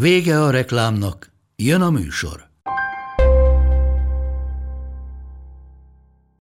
[0.00, 2.48] Vége a reklámnak, jön a műsor.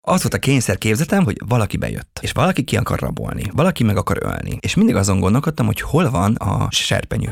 [0.01, 3.97] Az volt a kényszer képzetem, hogy valaki bejött, és valaki ki akar rabolni, valaki meg
[3.97, 7.28] akar ölni, és mindig azon gondolkodtam, hogy hol van a serpenyő.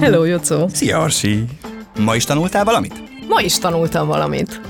[0.00, 0.68] Hello, Jocó!
[0.68, 1.44] Szia, Arsi!
[1.98, 3.02] Ma is tanultál valamit?
[3.28, 4.60] Ma is tanultam valamit.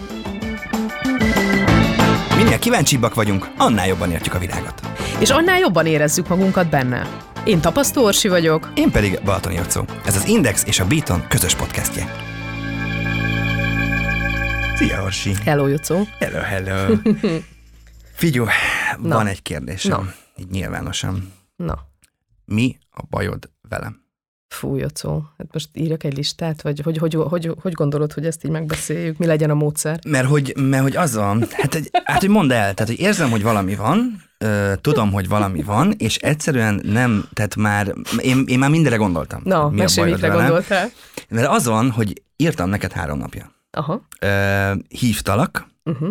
[2.43, 4.81] Minél kíváncsibbak vagyunk, annál jobban értjük a világot.
[5.21, 7.09] És annál jobban érezzük magunkat benne.
[7.45, 8.73] Én Tapasztó Orsi vagyok.
[8.75, 9.85] Én pedig Balatoni Jocó.
[10.05, 12.15] Ez az Index és a Beaton közös podcastje.
[14.75, 15.35] Szia, Orsi!
[15.45, 16.07] Hello, Jocó!
[16.19, 16.95] Hello, hello!
[18.21, 18.45] Figyú,
[18.99, 19.15] Na.
[19.15, 20.13] van egy kérdésem, Na.
[20.37, 21.33] így nyilvánosan.
[21.57, 21.79] Na,
[22.45, 24.01] Mi a bajod velem?
[24.53, 25.23] Fú, Jocó.
[25.39, 29.19] Hát most írjak egy listát, vagy hogy, hogy, hogy, hogy gondolod, hogy ezt így megbeszéljük?
[29.19, 29.99] Mi legyen a módszer?
[30.09, 33.31] Mert hogy, mert hogy az van, hát, hogy, hát hogy mondd el, tehát hogy érzem,
[33.31, 38.59] hogy valami van, ö, tudom, hogy valami van, és egyszerűen nem, tehát már, én, én
[38.59, 39.41] már mindenre gondoltam.
[39.45, 40.45] Na, Mi mesélj, mikre velem.
[40.47, 40.89] gondoltál?
[41.29, 43.53] Mert az van, hogy írtam neked három napja.
[43.71, 44.07] Aha.
[44.21, 46.09] Ö, hívtalak, Uh-huh.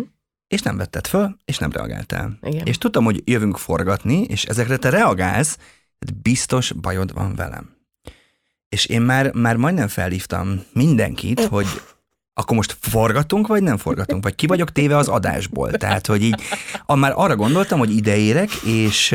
[0.48, 2.38] és nem vetted föl, és nem reagáltál.
[2.42, 2.66] Igen.
[2.66, 5.54] És tudtam, hogy jövünk forgatni, és ezekre te reagálsz,
[5.98, 7.71] tehát biztos bajod van velem.
[8.72, 11.66] És én már, már majdnem felhívtam mindenkit, hogy
[12.34, 15.70] akkor most forgatunk, vagy nem forgatunk, vagy ki vagyok téve az adásból.
[15.70, 16.40] Tehát, hogy így
[16.86, 19.14] a, már arra gondoltam, hogy ideérek, és,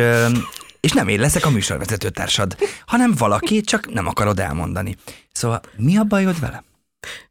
[0.80, 4.96] és nem én leszek a műsorvezető társad, hanem valaki, csak nem akarod elmondani.
[5.32, 6.64] Szóval mi a bajod velem?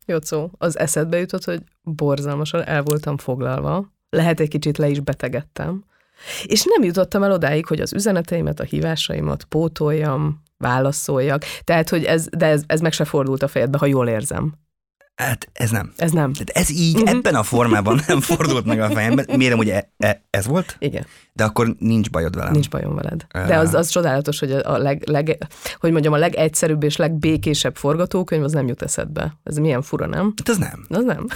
[0.06, 5.84] Jocó, az eszedbe jutott, hogy borzalmasan el voltam foglalva, lehet egy kicsit le is betegedtem,
[6.44, 11.44] és nem jutottam el odáig, hogy az üzeneteimet, a hívásaimat pótoljam, válaszoljak.
[11.64, 14.54] Tehát, hogy ez, de ez, ez meg se fordult a fejedbe, ha jól érzem.
[15.16, 15.92] Hát ez nem.
[15.96, 16.32] Ez nem.
[16.32, 19.26] Tehát ez így, ebben a formában nem fordult meg a fejemben.
[19.36, 21.06] Mérem, hogy e, e, ez volt, Igen.
[21.32, 22.52] de akkor nincs bajod velem.
[22.52, 23.26] Nincs bajom veled.
[23.46, 25.38] De az, az csodálatos, hogy a, leg, leg,
[25.80, 29.36] hogy mondjam, a legegyszerűbb és legbékésebb forgatókönyv az nem jut eszedbe.
[29.42, 30.34] Ez milyen fura, nem?
[30.36, 30.86] Hát ez nem.
[30.88, 31.26] Az nem.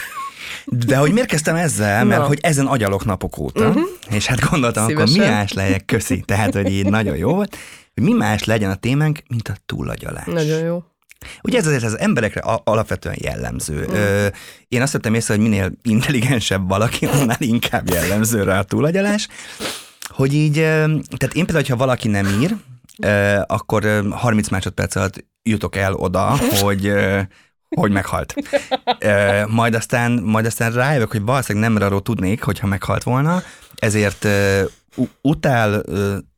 [0.67, 2.05] De hogy miért kezdtem ezzel?
[2.05, 2.27] Mert Na.
[2.27, 3.83] hogy ezen agyalok napok óta, uh-huh.
[4.11, 5.35] és hát gondoltam, akkor mi Szívesen.
[5.35, 6.21] más legyek, köszi.
[6.21, 7.57] Tehát, hogy így nagyon jó volt,
[8.01, 10.25] hogy mi más legyen a témánk, mint a túlagyalás.
[10.25, 10.83] Nagyon jó.
[11.43, 13.87] Ugye ez azért az emberekre alapvetően jellemző.
[13.91, 14.27] Ö,
[14.69, 19.29] én azt vettem észre, hogy minél intelligensebb valaki, annál inkább jellemző rá a túlagyalás,
[20.09, 22.57] hogy így, tehát én például, ha valaki nem ír,
[23.47, 26.93] akkor ö, 30 másodperc alatt jutok el oda, hogy
[27.77, 28.35] hogy meghalt.
[29.47, 33.43] Majd aztán, majd aztán rájövök, hogy valószínűleg nem arról tudnék, hogyha meghalt volna,
[33.75, 34.27] ezért
[35.23, 35.83] utál,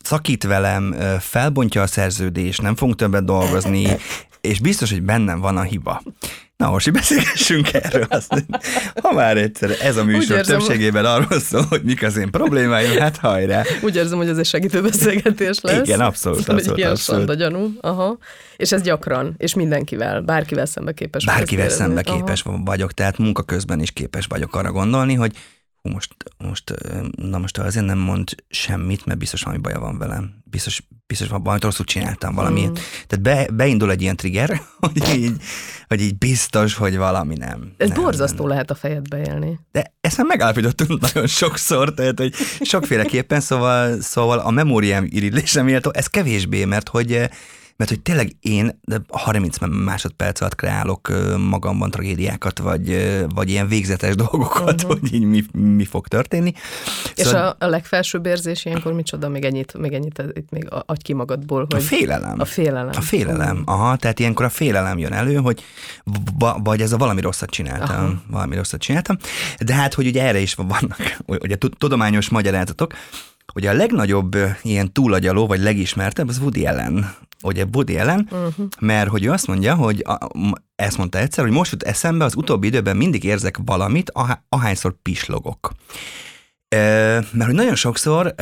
[0.03, 3.97] szakít velem, felbontja a szerződést, nem fogunk többet dolgozni,
[4.41, 6.03] és biztos, hogy bennem van a hiba.
[6.57, 8.07] Na most, hogy beszélgessünk erről.
[8.09, 8.45] Azt,
[9.03, 12.99] ha már egyszer ez a műsor érzem, többségében arról szól, hogy mik az én problémáim,
[12.99, 13.63] hát hajrá.
[13.83, 15.87] Úgy érzem, hogy ez egy segítő beszélgetés lesz.
[15.87, 17.35] Igen, abszolút, abszolút, egy ilyen abszolút.
[17.35, 17.73] gyanú.
[17.81, 18.19] Aha.
[18.57, 21.25] És ez gyakran, és mindenkivel, bárkivel szembe képes.
[21.25, 22.17] Bárkivel szembe Aha.
[22.17, 25.33] képes vagyok, tehát munka közben is képes vagyok arra gondolni, hogy
[25.83, 26.75] hú, most, most,
[27.17, 30.43] na most azért nem mond semmit, mert biztos valami baja van velem.
[30.45, 32.67] Biztos, biztos valamit rosszul csináltam valami.
[32.67, 32.73] Mm.
[33.07, 35.33] Tehát be, beindul egy ilyen trigger, hogy így,
[35.89, 37.73] hogy így biztos, hogy valami nem.
[37.77, 38.49] Ez nem, borzasztó nem.
[38.49, 39.59] lehet a fejedbe élni.
[39.73, 45.91] De ezt már megállapítottunk nagyon sokszor, tehát hogy sokféleképpen, szóval, szóval a memóriám irigylésem méltó,
[45.95, 47.29] ez kevésbé, mert hogy
[47.83, 54.15] mert hogy tényleg én de 30 másodperc alatt kreálok magamban tragédiákat, vagy, vagy ilyen végzetes
[54.27, 55.01] dolgokat, uh-huh.
[55.01, 56.53] hogy így mi, mi fog történni.
[57.15, 59.29] És a, a legfelsőbb érzés ilyenkor micsoda?
[59.29, 62.41] Még ennyit, még ennyit itt még a- adj ki magadból, a hogy félelem.
[62.41, 62.91] a félelem.
[62.97, 65.63] A félelem, aha, tehát ilyenkor a félelem jön elő, hogy
[66.39, 68.23] va- vagy ez a valami rosszat csináltam, Aha.
[68.31, 69.17] valami rosszat csináltam,
[69.59, 72.93] de hát, hogy ugye erre is vannak ugye tud- tudományos magyarázatok,
[73.53, 77.15] hogy a legnagyobb ilyen túlagyaló, vagy legismertebb, az Woody Allen.
[77.43, 78.67] Ugye Woody Allen, uh-huh.
[78.81, 80.19] mert hogy ő azt mondja, hogy a,
[80.75, 84.95] ezt mondta egyszer, hogy most jut eszembe, az utóbbi időben mindig érzek valamit, ahá- ahányszor
[85.03, 85.73] pislogok.
[86.73, 88.35] Mert hogy nagyon sokszor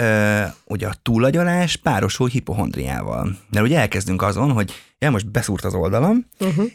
[0.64, 3.36] ugye a túlagyalás párosul hipohondriával.
[3.50, 6.70] Mert ugye elkezdünk azon, hogy ja, most beszúrt az oldalam, uh-huh.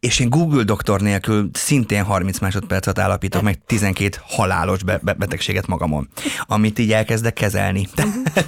[0.00, 5.66] és én Google doktor nélkül szintén 30 másodpercet állapítok meg 12 halálos be- be- betegséget
[5.66, 6.08] magamon,
[6.42, 7.88] amit így elkezdek kezelni.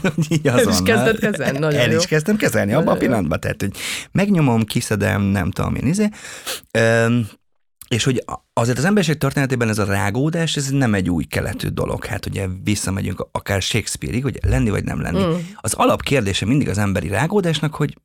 [0.02, 0.24] Uh-huh.
[0.28, 1.98] így el is kezdett kezelni, nagyon El jó.
[1.98, 3.76] is kezdtem kezelni abban a pillanatban, tehát hogy
[4.12, 6.08] megnyomom, kiszedem, nem tudom én, izé.
[7.88, 12.04] És hogy azért az emberiség történetében ez a rágódás, ez nem egy új keletű dolog.
[12.04, 15.24] Hát ugye visszamegyünk akár Shakespeareig, hogy lenni vagy nem lenni.
[15.24, 15.38] Mm.
[15.60, 17.98] Az alapkérdése mindig az emberi rágódásnak, hogy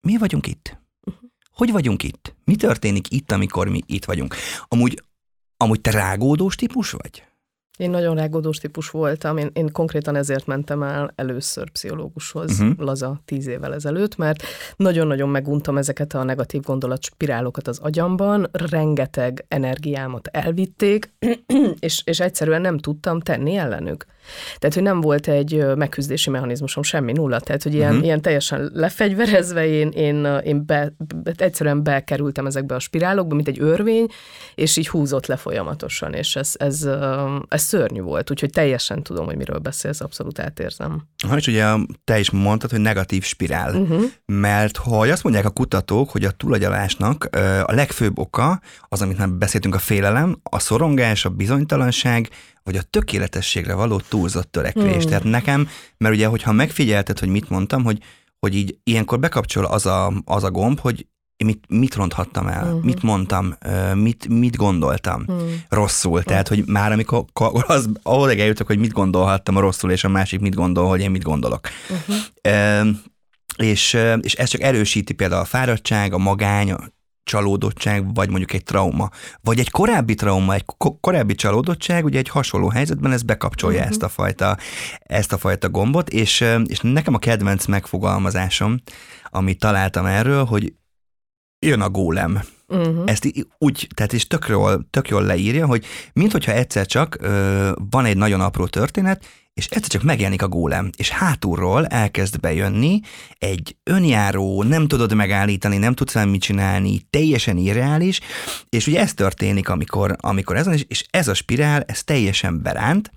[0.00, 0.78] mi vagyunk itt?
[1.06, 1.30] Uh-huh.
[1.52, 2.34] Hogy vagyunk itt?
[2.44, 4.34] Mi történik itt, amikor mi itt vagyunk?
[4.68, 5.02] Amúgy,
[5.56, 7.24] amúgy te rágódós típus vagy?
[7.80, 12.78] Én nagyon rágódós típus voltam, én, én konkrétan ezért mentem el először pszichológushoz, uh-huh.
[12.78, 14.42] laza tíz évvel ezelőtt, mert
[14.76, 21.12] nagyon-nagyon meguntam ezeket a negatív gondolatspirálokat az agyamban, rengeteg energiámat elvitték,
[21.78, 24.06] és, és egyszerűen nem tudtam tenni ellenük.
[24.58, 27.40] Tehát, hogy nem volt egy megküzdési mechanizmusom, semmi, nulla.
[27.40, 28.04] Tehát, hogy ilyen, uh-huh.
[28.04, 30.92] ilyen teljesen lefegyverezve én, én, én be,
[31.36, 34.06] egyszerűen bekerültem ezekbe a spirálokba, mint egy örvény,
[34.54, 36.88] és így húzott le folyamatosan, és ez, ez,
[37.48, 41.08] ez szörnyű volt, úgyhogy teljesen tudom, hogy miről beszélsz, abszolút átérzem.
[41.30, 41.66] Ha és ugye
[42.04, 44.02] te is mondtad, hogy negatív spirál, uh-huh.
[44.26, 47.28] mert ha azt mondják a kutatók, hogy a túlagyalásnak
[47.64, 52.28] a legfőbb oka, az, amit már beszéltünk, a félelem, a szorongás, a bizonytalanság,
[52.62, 55.02] vagy a tökéletességre való túlzott törekvés.
[55.02, 55.08] Hmm.
[55.08, 57.98] Tehát nekem, mert ugye, hogyha megfigyelted, hogy mit mondtam, hogy,
[58.38, 61.06] hogy így ilyenkor bekapcsol az a, az a gomb, hogy
[61.44, 62.84] mit, mit ronthattam el, uh-huh.
[62.84, 63.56] mit mondtam,
[63.94, 65.50] mit, mit gondoltam uh-huh.
[65.68, 66.10] rosszul.
[66.10, 66.26] Uh-huh.
[66.26, 67.24] Tehát, hogy már amikor
[67.66, 71.22] az, ahol eljutok, hogy mit gondolhattam rosszul, és a másik mit gondol, hogy én mit
[71.22, 71.68] gondolok.
[71.90, 72.16] Uh-huh.
[72.42, 72.84] E,
[73.56, 76.74] és, és ez csak erősíti például a fáradtság, a magány,
[77.30, 79.10] csalódottság, vagy mondjuk egy trauma,
[79.40, 83.92] vagy egy korábbi trauma, egy ko- korábbi csalódottság, ugye egy hasonló helyzetben ez bekapcsolja uh-huh.
[83.92, 84.56] ezt a fajta,
[84.98, 88.80] ezt a fajta gombot, és, és nekem a kedvenc megfogalmazásom,
[89.30, 90.72] amit találtam erről, hogy
[91.66, 92.42] jön a gólem.
[92.68, 93.02] Uh-huh.
[93.06, 98.04] Ezt úgy, tehát is tök jól, tök jól leírja, hogy minthogyha egyszer csak ö, van
[98.04, 99.24] egy nagyon apró történet,
[99.54, 103.00] és egyszer csak megjelenik a gólem, és hátulról elkezd bejönni
[103.38, 108.20] egy önjáró, nem tudod megállítani, nem tudsz vele mit csinálni, teljesen irreális,
[108.68, 113.10] és ugye ez történik, amikor, amikor ez van, és ez a spirál, ez teljesen beránt,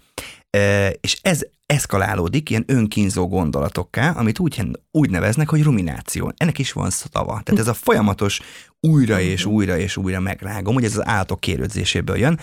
[1.01, 4.61] és ez eszkalálódik ilyen önkínzó gondolatokká, amit úgy,
[4.91, 6.33] úgy neveznek, hogy rumináció.
[6.37, 7.41] Ennek is van szava.
[7.43, 8.41] Tehát ez a folyamatos
[8.79, 12.39] újra és újra és újra megrágom, hogy ez az állatok kérődzéséből jön,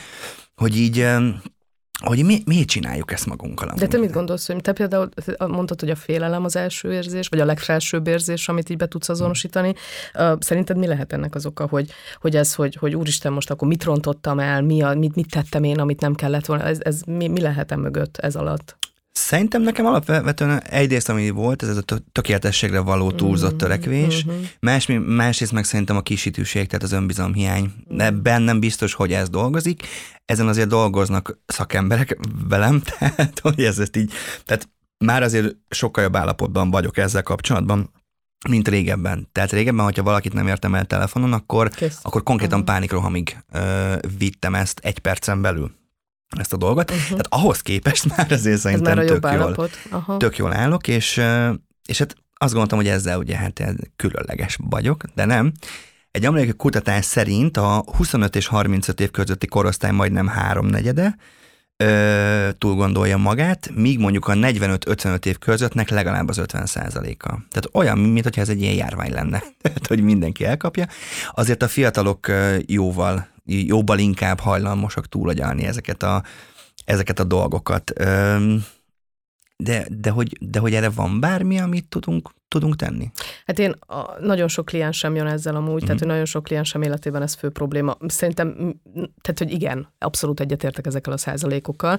[0.56, 1.06] hogy így
[2.00, 3.72] hogy mi, miért csináljuk ezt magunkkal?
[3.76, 5.08] De te mit gondolsz, hogy te például
[5.38, 9.08] mondtad, hogy a félelem az első érzés, vagy a legfelsőbb érzés, amit így be tudsz
[9.08, 9.74] azonosítani.
[10.38, 11.90] Szerinted mi lehet ennek az oka, hogy,
[12.20, 15.64] hogy ez, hogy, hogy úristen, most akkor mit rontottam el, mi a, mit, mit tettem
[15.64, 18.78] én, amit nem kellett volna, ez, ez mi, mi lehet mögött ez alatt?
[19.12, 24.42] Szerintem nekem alapvetően egyrészt, ami volt, ez a tökéletességre való túlzott mm, törekvés, mm-hmm.
[24.60, 27.72] Más, másrészt meg szerintem a kisítőség, tehát az önbizalomhiány.
[27.94, 28.22] Mm.
[28.22, 29.86] Bennem biztos, hogy ez dolgozik.
[30.24, 32.18] Ezen azért dolgoznak szakemberek
[32.48, 34.12] velem, tehát hogy ez ezt így,
[34.44, 34.68] tehát
[35.04, 37.90] már azért sokkal jobb állapotban vagyok ezzel kapcsolatban,
[38.48, 39.28] mint régebben.
[39.32, 41.70] Tehát régebben, hogyha valakit nem értem el telefonon, akkor,
[42.02, 42.74] akkor konkrétan uh-huh.
[42.74, 45.78] pánikrohamig ö, vittem ezt egy percen belül
[46.38, 46.90] ezt a dolgot.
[46.90, 47.08] Uh-huh.
[47.08, 50.16] Tehát ahhoz képest már azért szerintem már tök, jól, Aha.
[50.16, 51.20] tök jól állok, és,
[51.86, 53.62] és hát azt gondoltam, hogy ezzel ugye hát
[53.96, 55.52] különleges vagyok, de nem.
[56.10, 61.16] Egy amerikai kutatás szerint a 25 és 35 év közötti korosztály majdnem háromnegyede
[61.80, 67.28] ö, túl gondolja magát, míg mondjuk a 45-55 év közöttnek legalább az 50 százaléka.
[67.28, 70.86] Tehát olyan, mint ez egy ilyen járvány lenne, tehát hogy mindenki elkapja.
[71.32, 72.30] Azért a fiatalok
[72.66, 76.22] jóval jóval inkább hajlamosak túlagyalni ezeket a,
[76.84, 77.92] ezeket a dolgokat.
[79.62, 83.10] De, de, hogy, de hogy erre van bármi, amit tudunk, tudunk tenni?
[83.46, 85.78] Hát én a, nagyon sok kliensem jön ezzel amúgy, mm.
[85.78, 85.98] tehát mhm.
[85.98, 87.96] hogy nagyon sok kliensem életében ez fő probléma.
[88.06, 91.98] Szerintem, tehát hogy igen, abszolút egyetértek ezekkel a százalékokkal.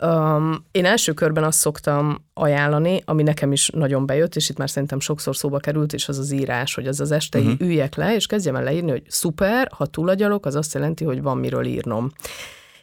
[0.00, 4.70] Um, én első körben azt szoktam ajánlani, ami nekem is nagyon bejött, és itt már
[4.70, 7.60] szerintem sokszor szóba került, és az az írás, hogy az az este uh-huh.
[7.60, 11.38] üljek le, és kezdjem el leírni, hogy szuper, ha túlagyalok, az azt jelenti, hogy van
[11.38, 12.12] miről írnom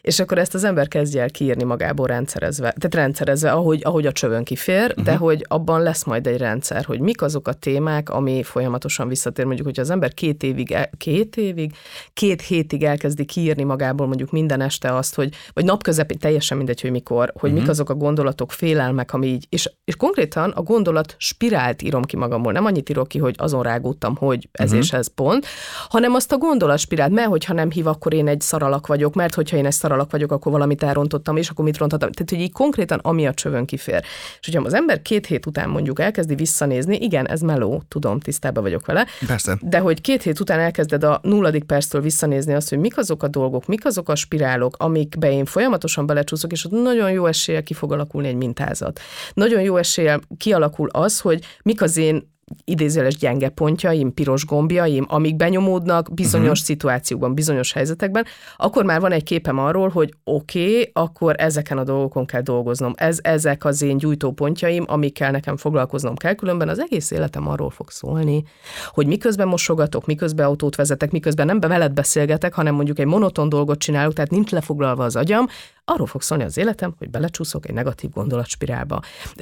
[0.04, 4.12] és akkor ezt az ember kezdje el kiírni magából rendszerezve, tehát rendszerezve, ahogy, ahogy a
[4.12, 5.04] csövön kifér, uh-huh.
[5.04, 5.22] de mhm.
[5.22, 9.44] hogy abban lesz majd egy rendszer, hogy mik azok a témák, ami folyamatosan visszatér.
[9.44, 11.72] Mondjuk, hogyha az ember két évig, el, két évig,
[12.12, 16.90] két hétig elkezdi kiírni magából mondjuk minden este azt, hogy, vagy napközepén, teljesen mindegy, hogy
[16.90, 17.52] mikor, hogy uh-huh.
[17.52, 17.70] mik mhm.
[17.70, 22.52] azok a gondolatok, félelmek, ami így, és, és konkrétan a gondolat spirált írom ki magamból,
[22.52, 24.84] nem annyit írok ki, hogy azon rágódtam, hogy ez uh-huh.
[24.84, 25.46] és ez pont,
[25.88, 29.34] hanem azt a gondolat spirált, mert hogyha nem hív, akkor én egy szaralak vagyok, mert
[29.34, 32.12] hogyha én egy szaralak nyaralak vagyok, akkor valamit elrontottam, és akkor mit rontottam.
[32.12, 34.02] Tehát, hogy így konkrétan ami a csövön kifér.
[34.40, 38.62] És hogyha az ember két hét után mondjuk elkezdi visszanézni, igen, ez meló, tudom, tisztában
[38.62, 39.06] vagyok vele.
[39.26, 39.58] Persze.
[39.60, 43.28] De hogy két hét után elkezded a nulladik perctől visszanézni azt, hogy mik azok a
[43.28, 47.74] dolgok, mik azok a spirálok, amikbe én folyamatosan belecsúszok, és ott nagyon jó eséllyel ki
[47.74, 49.00] fog alakulni egy mintázat.
[49.34, 52.32] Nagyon jó eséllyel kialakul az, hogy mik az én
[52.64, 56.64] idézőles gyenge pontjaim, piros gombjaim, amik benyomódnak bizonyos uh-huh.
[56.64, 58.24] szituációkban, bizonyos helyzetekben,
[58.56, 62.92] akkor már van egy képem arról, hogy oké, okay, akkor ezeken a dolgokon kell dolgoznom.
[62.96, 67.90] Ez, ezek az én gyújtópontjaim, amikkel nekem foglalkoznom kell, különben az egész életem arról fog
[67.90, 68.44] szólni,
[68.88, 73.78] hogy miközben mosogatok, miközben autót vezetek, miközben nem veled beszélgetek, hanem mondjuk egy monoton dolgot
[73.78, 75.46] csinálok, tehát nincs lefoglalva az agyam,
[75.84, 79.00] arról fog szólni az életem, hogy belecsúszok egy negatív gondolatspirálba.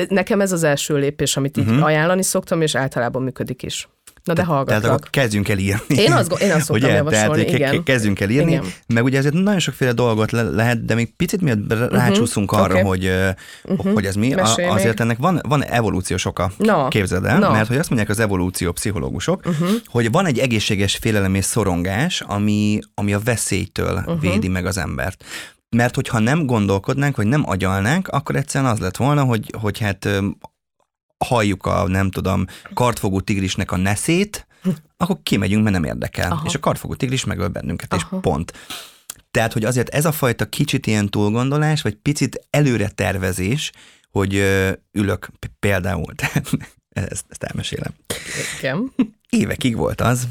[0.08, 1.84] Nekem ez az első lépés, amit így uh-huh.
[1.84, 3.88] ajánlani szoktam, és általában működik is.
[4.24, 4.82] Na de hallgatlak.
[4.82, 5.94] Tehát akkor kezdjünk el írni.
[5.96, 6.96] Én azt, én azt szoktam ugye?
[6.96, 7.82] javasolni, tehát, igen.
[7.82, 8.64] Kezdjünk el írni, igen.
[8.86, 12.66] meg ugye ezért nagyon sokféle dolgot le- lehet, de még picit miatt mhm, rácsúszunk uh-huh.
[12.66, 12.86] arra, okay.
[12.86, 13.34] hogy,
[13.64, 13.92] uh-huh.
[13.92, 14.34] hogy ez mi.
[14.34, 15.00] A, azért még.
[15.00, 16.88] ennek van, van evolúciós oka, no.
[16.88, 17.50] képzeld el, no.
[17.50, 19.70] mert hogy azt mondják az evolúció pszichológusok, uh-huh.
[19.86, 24.20] hogy van egy egészséges félelem és szorongás, ami, ami a veszélytől uh-huh.
[24.20, 25.24] védi meg az embert.
[25.76, 30.08] Mert hogyha nem gondolkodnánk, vagy nem agyalnánk, akkor egyszerűen az lett volna, hogy, hogy hát
[31.24, 34.46] halljuk a, nem tudom, kartfogó tigrisnek a neszét,
[34.96, 36.32] akkor kimegyünk, mert nem érdekel.
[36.32, 36.42] Aha.
[36.46, 38.16] És a kartfogó tigris megöl bennünket, Aha.
[38.16, 38.52] és pont.
[39.30, 43.72] Tehát, hogy azért ez a fajta kicsit ilyen túlgondolás, vagy picit előre tervezés,
[44.10, 46.14] hogy ö, ülök például,
[46.88, 47.92] ezt, ezt elmesélem.
[48.58, 48.92] Igen.
[49.28, 50.28] Évekig volt az,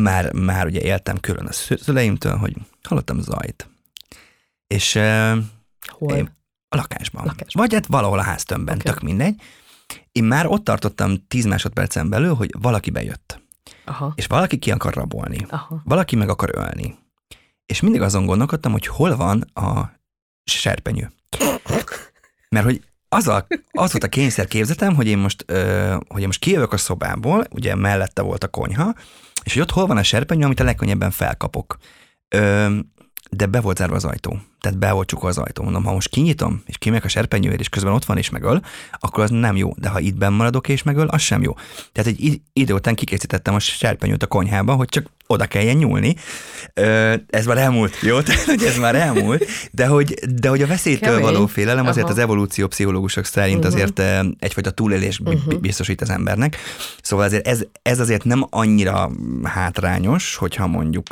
[0.00, 3.68] már, már ugye éltem külön a szüleimtől, hogy hallottam zajt.
[4.72, 4.98] És
[5.86, 6.16] Hol?
[6.16, 6.36] Én,
[6.68, 7.24] a lakásban.
[7.24, 7.62] lakásban.
[7.62, 8.92] Vagy hát valahol a háztömbben, okay.
[8.92, 9.42] tök mindegy.
[10.12, 13.40] Én már ott tartottam 10 másodpercen belül, hogy valaki bejött.
[13.84, 14.12] Aha.
[14.14, 15.46] És valaki ki akar rabolni.
[15.48, 15.82] Aha.
[15.84, 16.98] Valaki meg akar ölni.
[17.66, 19.92] És mindig azon gondolkodtam, hogy hol van a
[20.44, 21.12] serpenyő.
[22.48, 26.26] Mert hogy az, a, az volt a kényszer képzetem, hogy én most, ö, hogy én
[26.26, 28.94] most kijövök a szobából, ugye mellette volt a konyha,
[29.44, 31.76] és hogy ott hol van a serpenyő, amit a legkönnyebben felkapok.
[32.28, 32.78] Ö,
[33.36, 34.38] de be volt zárva az ajtó.
[34.60, 35.62] Tehát be volt csukva az ajtó.
[35.62, 38.60] Mondom, ha most kinyitom, és kimegyek a serpenyőért, és közben ott van és megöl,
[38.98, 39.72] akkor az nem jó.
[39.76, 41.54] De ha itt benn maradok és megöl, az sem jó.
[41.92, 46.16] Tehát egy idő után kikészítettem a serpenyőt a konyhába, hogy csak oda kelljen nyúlni.
[47.30, 48.20] Ez már elmúlt, jó?
[48.26, 51.32] Tehát, hogy ez már elmúlt, de hogy, de hogy a veszélytől Kemény.
[51.32, 52.14] való félelem azért Aha.
[52.14, 53.74] az evolúció pszichológusok szerint uh-huh.
[53.74, 55.58] azért egyfajta túlélés uh-huh.
[55.60, 56.56] biztosít az embernek.
[57.02, 59.10] Szóval azért ez, ez azért nem annyira
[59.42, 61.06] hátrányos, hogyha mondjuk...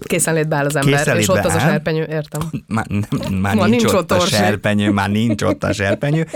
[0.00, 2.40] Készenlétbe beáll az ember, és ott az a serpenyő, értem.
[2.66, 6.26] Már, nem, már nincs, nincs ott, ott a serpenyő, már nincs ott a serpenyő,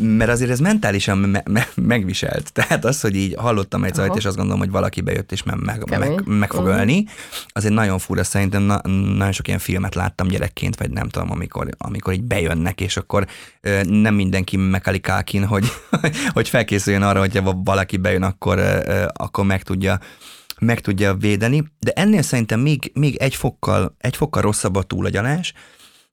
[0.00, 2.52] mert azért ez mentálisan me- me- megviselt.
[2.52, 5.56] Tehát az, hogy így hallottam egy zajt, és azt gondolom, hogy valaki bejött, és meg,
[5.64, 6.78] meg, meg, meg fog uh-huh.
[6.78, 7.04] ölni,
[7.48, 11.68] azért nagyon fura, szerintem na, nagyon sok ilyen filmet láttam gyerekként, vagy nem tudom, amikor,
[11.78, 13.26] amikor így bejönnek, és akkor
[13.82, 15.66] nem mindenki mekalikákin, hogy,
[16.34, 18.58] hogy felkészüljön arra, hogyha valaki bejön, akkor,
[19.12, 19.98] akkor meg tudja
[20.60, 25.52] meg tudja védeni, de ennél szerintem még, még egy, fokkal, egy fokkal rosszabb a túlagyalás,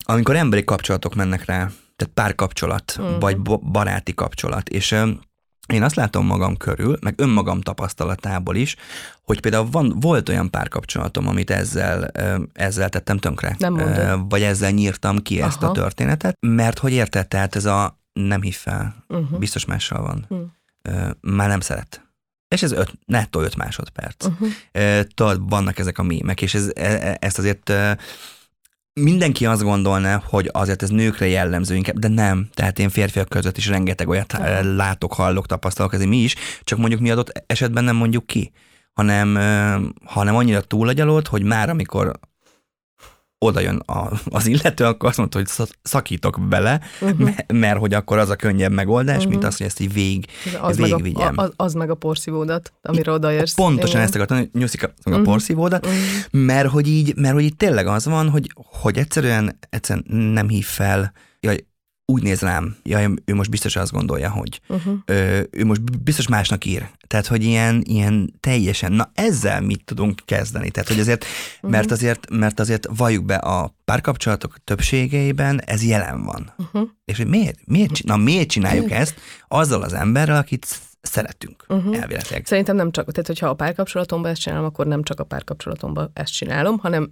[0.04, 1.58] amikor emberi kapcsolatok mennek rá,
[1.96, 3.20] tehát párkapcsolat, uh-huh.
[3.20, 3.38] vagy
[3.72, 4.96] baráti kapcsolat, és
[5.74, 8.76] én azt látom magam körül, meg önmagam tapasztalatából is,
[9.22, 12.12] hogy például van, volt olyan párkapcsolatom, amit ezzel,
[12.54, 13.56] ezzel tettem tönkre.
[13.60, 14.30] Nem mondod.
[14.30, 15.48] Vagy ezzel nyírtam ki Aha.
[15.48, 19.40] ezt a történetet, mert hogy érted, tehát ez a nem hisz fel, uh-huh.
[19.40, 20.26] biztos mással van.
[20.30, 21.10] Uh-huh.
[21.22, 22.04] Már nem szeret.
[22.48, 24.26] És ez öt, nettó öt másodperc.
[24.26, 25.02] Uh-huh.
[25.14, 27.74] Tudod, vannak ezek a mémek, és ez, e, e, ezt azért
[29.02, 32.50] mindenki azt gondolná, hogy azért ez nőkre jellemző inkább, de nem.
[32.54, 34.76] Tehát én férfiak között is rengeteg olyat uh-huh.
[34.76, 38.52] látok, hallok, tapasztalok, ez mi is, csak mondjuk mi adott esetben nem mondjuk ki,
[38.94, 39.36] hanem,
[40.06, 42.20] hanem annyira túlagyalott, hogy már amikor
[43.40, 47.20] oda jön a, az illető, akkor azt mondta, hogy szakítok bele, uh-huh.
[47.20, 49.32] mert, mert hogy akkor az a könnyebb megoldás, uh-huh.
[49.32, 50.26] mint az, hogy ezt így vég,
[50.62, 51.34] az végigvigyem.
[51.34, 53.54] Meg a, az, az meg a porszívódat, amire odaérsz.
[53.54, 54.02] Pontosan Igen.
[54.02, 55.24] ezt akartam, hogy nyuszik a, a uh-huh.
[55.24, 56.02] porszívódat, uh-huh.
[56.32, 60.66] mert, hogy így, mert hogy így tényleg az van, hogy, hogy egyszerűen, egyszerűen nem hív
[60.66, 61.66] fel, jaj,
[62.06, 64.94] úgy néz rám, jaj, ő most biztos azt gondolja, hogy uh-huh.
[65.06, 66.90] ő, ő most biztos másnak ír.
[67.08, 70.72] Tehát, hogy ilyen, ilyen teljesen, na ezzel mit tudunk kezdeni?
[70.72, 71.72] Tehát, hogy azért, uh-huh.
[71.72, 76.54] mert azért, mert azért valljuk be a párkapcsolatok többségeiben ez jelen van.
[76.58, 76.90] Uh-huh.
[77.06, 79.16] És hogy miért, miért, na, miért csináljuk ezt
[79.48, 82.02] azzal az emberrel, akit szeretünk uh-huh.
[82.02, 82.42] elvileg.
[82.46, 86.34] Szerintem nem csak, tehát hogyha a párkapcsolatomban ezt csinálom, akkor nem csak a párkapcsolatomban ezt
[86.34, 87.12] csinálom, hanem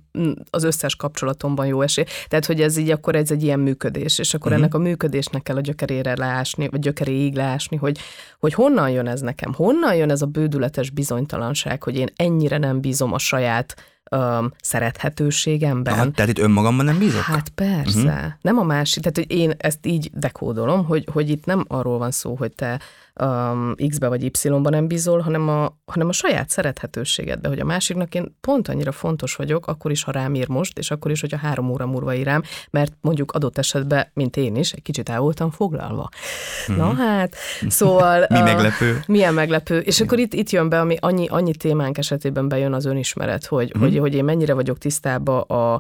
[0.50, 2.06] az összes kapcsolatomban jó esély.
[2.28, 4.64] Tehát, hogy ez így akkor ez egy ilyen működés, és akkor uh-huh.
[4.64, 8.00] ennek a működésnek kell a gyökerére leásni, vagy gyökeréig leásni, hogy,
[8.40, 12.82] hogy honnan jön ez nekem, honnan jön ez a bődületes bizonytalanság, hogy én ennyire nem
[12.82, 13.76] bízom a saját
[14.14, 15.94] um, szerethetőségemben.
[15.94, 17.22] Aha, tehát itt önmagamban nem bízok?
[17.22, 18.00] Hát persze.
[18.00, 18.32] Uh-huh.
[18.42, 19.04] Nem a másik.
[19.04, 22.80] Tehát, hogy én ezt így dekódolom, hogy, hogy itt nem arról van szó, hogy te
[23.22, 28.16] um, X-be vagy Y-ba nem bízol, hanem a, hanem a saját szerethetőségedbe, hogy a másiknak
[28.16, 31.38] én pont annyira fontos vagyok, akkor is, ha rám ír most, és akkor is, hogyha
[31.38, 35.20] három óra múlva ír rám, mert mondjuk adott esetben, mint én is, egy kicsit el
[35.20, 36.10] voltam foglalva.
[36.72, 36.76] Mm.
[36.76, 37.36] Na hát,
[37.68, 38.26] szóval...
[38.30, 39.04] Mi uh, meglepő.
[39.08, 39.80] Milyen meglepő.
[39.80, 43.74] És akkor itt, itt jön be, ami annyi, annyi témánk esetében bejön az önismeret, hogy,
[43.78, 43.82] mm.
[43.82, 45.74] hogy, hogy én mennyire vagyok tisztában a,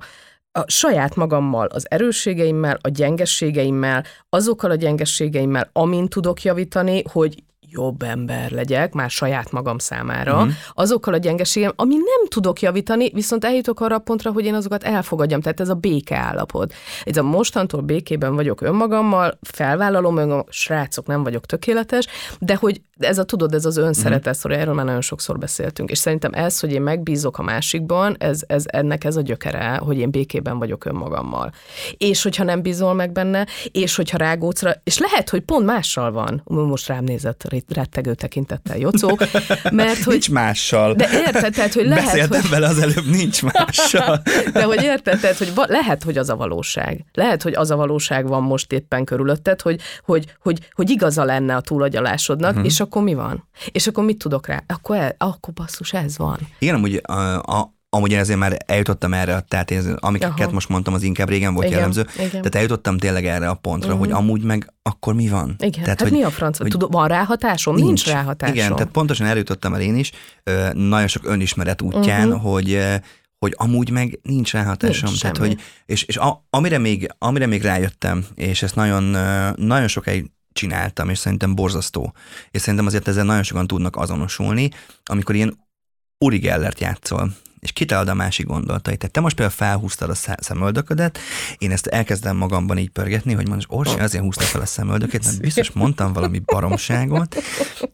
[0.51, 8.01] a saját magammal, az erősségeimmel, a gyengességeimmel, azokkal a gyengességeimmel, amin tudok javítani, hogy jobb
[8.01, 10.51] ember legyek, már saját magam számára, uh-huh.
[10.73, 14.83] azokkal a gyengeségem, ami nem tudok javítani, viszont eljutok arra a pontra, hogy én azokat
[14.83, 15.41] elfogadjam.
[15.41, 16.73] Tehát ez a béke állapot.
[17.03, 22.07] Ez a mostantól békében vagyok önmagammal, felvállalom önmagam, srácok, nem vagyok tökéletes,
[22.39, 24.61] de hogy ez a tudod, ez az önszeretet, uh-huh.
[24.61, 28.63] erről már nagyon sokszor beszéltünk, és szerintem ez, hogy én megbízok a másikban, ez, ez
[28.67, 31.51] ennek ez a gyökere, hogy én békében vagyok önmagammal.
[31.97, 36.41] És hogyha nem bízol meg benne, és hogyha rágócra, és lehet, hogy pont mással van,
[36.45, 39.17] most rám nézett rettegő tekintettel Jocó,
[39.71, 40.13] mert hogy...
[40.13, 40.93] Nincs mással.
[40.93, 42.49] De érted, tehát, hogy lehet, Beszéltem hogy...
[42.49, 44.21] vele az előbb, nincs mással.
[44.53, 47.05] De hogy érted, tehát, hogy lehet, hogy az a valóság.
[47.13, 51.55] Lehet, hogy az a valóság van most éppen körülötted, hogy, hogy, hogy, hogy igaza lenne
[51.55, 52.65] a túlagyalásodnak, uh-huh.
[52.65, 53.47] és akkor mi van?
[53.71, 54.63] És akkor mit tudok rá?
[54.67, 56.37] Akkor, el, akkor basszus, ez van.
[56.59, 60.51] Igen, amúgy a, a, amúgy én ezért már eljutottam erre, tehát én, amiket Aha.
[60.51, 62.29] most mondtam, az inkább régen volt igen, jellemző, igen.
[62.29, 64.05] tehát eljutottam tényleg erre a pontra, uh-huh.
[64.05, 65.55] hogy amúgy meg akkor mi van?
[65.57, 66.57] Igen, tehát, hát hogy, mi a franc?
[66.57, 67.75] Hogy Tudom, van ráhatásom?
[67.75, 68.55] Nincs, nincs ráhatásom.
[68.55, 70.11] Igen, tehát pontosan eljutottam el én is,
[70.73, 72.51] nagyon sok önismeret útján, uh-huh.
[72.51, 72.79] hogy
[73.39, 75.09] hogy amúgy meg nincs ráhatásom.
[75.09, 79.03] Nincs tehát, hogy, és és a, amire, még, amire még rájöttem, és ezt nagyon,
[79.55, 82.13] nagyon sokáig csináltam, és szerintem borzasztó.
[82.51, 84.69] És szerintem azért ezzel nagyon sokan tudnak azonosulni,
[85.03, 85.59] amikor ilyen
[86.17, 87.33] Uri Gellert játszol
[87.63, 88.97] és kitalálod a másik gondolatait.
[88.97, 91.19] Tehát te most például felhúztad a szemöldöködet,
[91.57, 95.41] én ezt elkezdem magamban így pörgetni, hogy mondjuk Orsi azért húzta fel a szemöldökét, mert
[95.41, 97.43] biztos mondtam valami baromságot,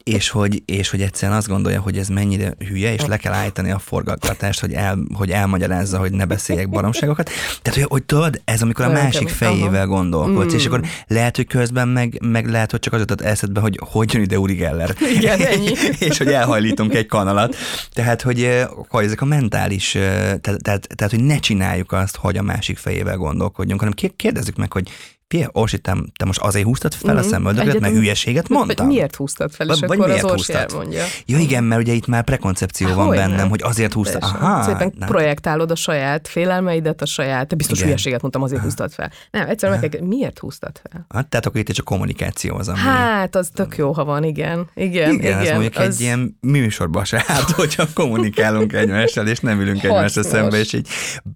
[0.03, 3.71] és hogy, és hogy egyszerűen azt gondolja, hogy ez mennyire hülye, és le kell állítani
[3.71, 7.29] a forgatgatást, hogy, el, hogy elmagyarázza, hogy ne beszéljek baromságokat.
[7.61, 10.67] Tehát, hogy, hogy tudod, ez amikor a másik fejével gondolkodsz, és mm.
[10.67, 14.23] akkor lehet, hogy közben meg, meg lehet, hogy csak az jutott eszedbe, hogy hogy jön
[14.23, 14.95] ide Uri Geller.
[15.15, 15.71] Igen, ennyi.
[16.07, 17.55] és hogy elhajlítunk egy kanalat.
[17.93, 22.15] Tehát, hogy, eh, hogy ezek a mentál mentális, tehát, tehát, tehát, hogy ne csináljuk azt,
[22.15, 24.89] hogy a másik fejével gondolkodjunk, hanem kérdezzük meg, hogy
[25.35, 27.23] Pia, Orsi, te, te most azért húztad fel mm-hmm.
[27.23, 28.87] a szemöldököt, mert hülyeséget mondtam?
[28.87, 31.03] Miért húztad fel, és vagy akkor az Orsi elmondja.
[31.25, 33.49] Ja igen, mert ugye itt már prekoncepció Há, van bennem, nem?
[33.49, 34.23] hogy azért húztad.
[34.23, 35.07] Aha, Szépen nem.
[35.07, 37.89] projektálod a saját félelmeidet, a saját, te biztos igen.
[37.89, 39.11] hülyeséget mondtam, azért húztad fel.
[39.31, 41.05] Nem, egyszerűen meg kell, miért húztad fel?
[41.09, 42.79] Hát, tehát akkor itt csak kommunikáció az, ami...
[42.79, 44.69] Hát, az tök jó, ha van, igen.
[44.73, 45.13] Igen, igen.
[45.13, 45.95] igen az mondjuk az...
[45.95, 50.87] egy ilyen műsorban se hát, hogyha kommunikálunk egymással, és nem ülünk egymással szembe, és így,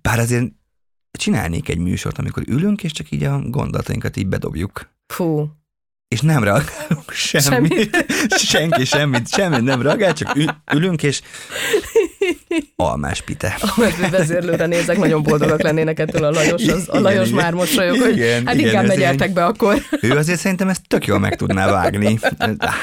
[0.01, 0.45] bár azért
[1.17, 4.89] csinálnék egy műsort, amikor ülünk, és csak így a gondolatainkat így bedobjuk.
[5.07, 5.49] Fú.
[6.07, 7.73] És nem reagálunk semmit.
[7.73, 7.97] semmit.
[8.37, 10.37] Senki semmit, semmit nem reagál, csak
[10.73, 11.21] ülünk, és
[12.75, 13.57] almás pite.
[13.59, 17.97] Almás vezérlőre nézek, nagyon boldogak lennének ettől a Lajos, az, a Lajos igen, már mosolyog,
[17.97, 19.81] hogy igen, hát igen, inkább megyeltek be akkor.
[20.01, 22.19] Ő azért szerintem ezt tök jól meg tudná vágni,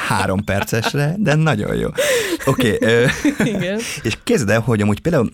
[0.09, 1.89] három percesre, de nagyon jó.
[2.45, 5.31] Oké, okay, és kezd el, hogy amúgy például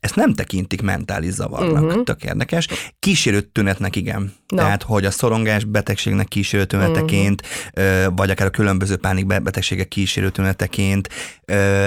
[0.00, 1.84] ezt nem tekintik mentális zavarnak.
[1.84, 2.02] Uh-huh.
[2.02, 2.68] Tök érdekes.
[2.98, 4.32] Kísérő tünetnek igen.
[4.50, 4.56] No.
[4.56, 7.42] Tehát, hogy a szorongás betegségnek kísérő tüneteként,
[7.76, 8.16] uh-huh.
[8.16, 11.08] vagy akár a különböző pánik betegségek kísérő tüneteként,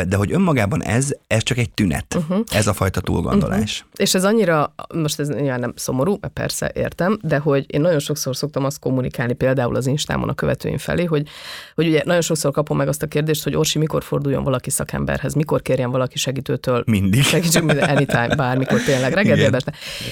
[0.07, 2.15] de hogy önmagában ez, ez csak egy tünet.
[2.15, 2.43] Uh-huh.
[2.51, 3.79] Ez a fajta túlgondolás.
[3.79, 3.91] Uh-huh.
[3.95, 8.35] És ez annyira, most ez nyilván nem szomorú, persze értem, de hogy én nagyon sokszor
[8.35, 11.27] szoktam azt kommunikálni, például az Instámon a követőim felé, hogy,
[11.75, 15.33] hogy ugye nagyon sokszor kapom meg azt a kérdést, hogy Orsi, mikor forduljon valaki szakemberhez,
[15.33, 16.83] mikor kérjen valaki segítőtől.
[16.85, 17.23] Mindig
[17.63, 19.61] minden anytime, bármikor tényleg, reggel.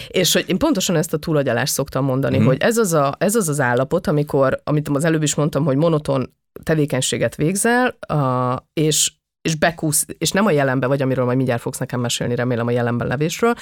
[0.08, 2.46] És hogy én pontosan ezt a túlagyalást szoktam mondani, mm.
[2.46, 5.76] hogy ez az, a, ez az az állapot, amikor, amit az előbb is mondtam, hogy
[5.76, 11.62] monoton tevékenységet végzel, uh, és és bekúsz, és nem a jelenben vagy, amiről majd mindjárt
[11.62, 13.54] fogsz nekem mesélni, remélem a jelenben levésről,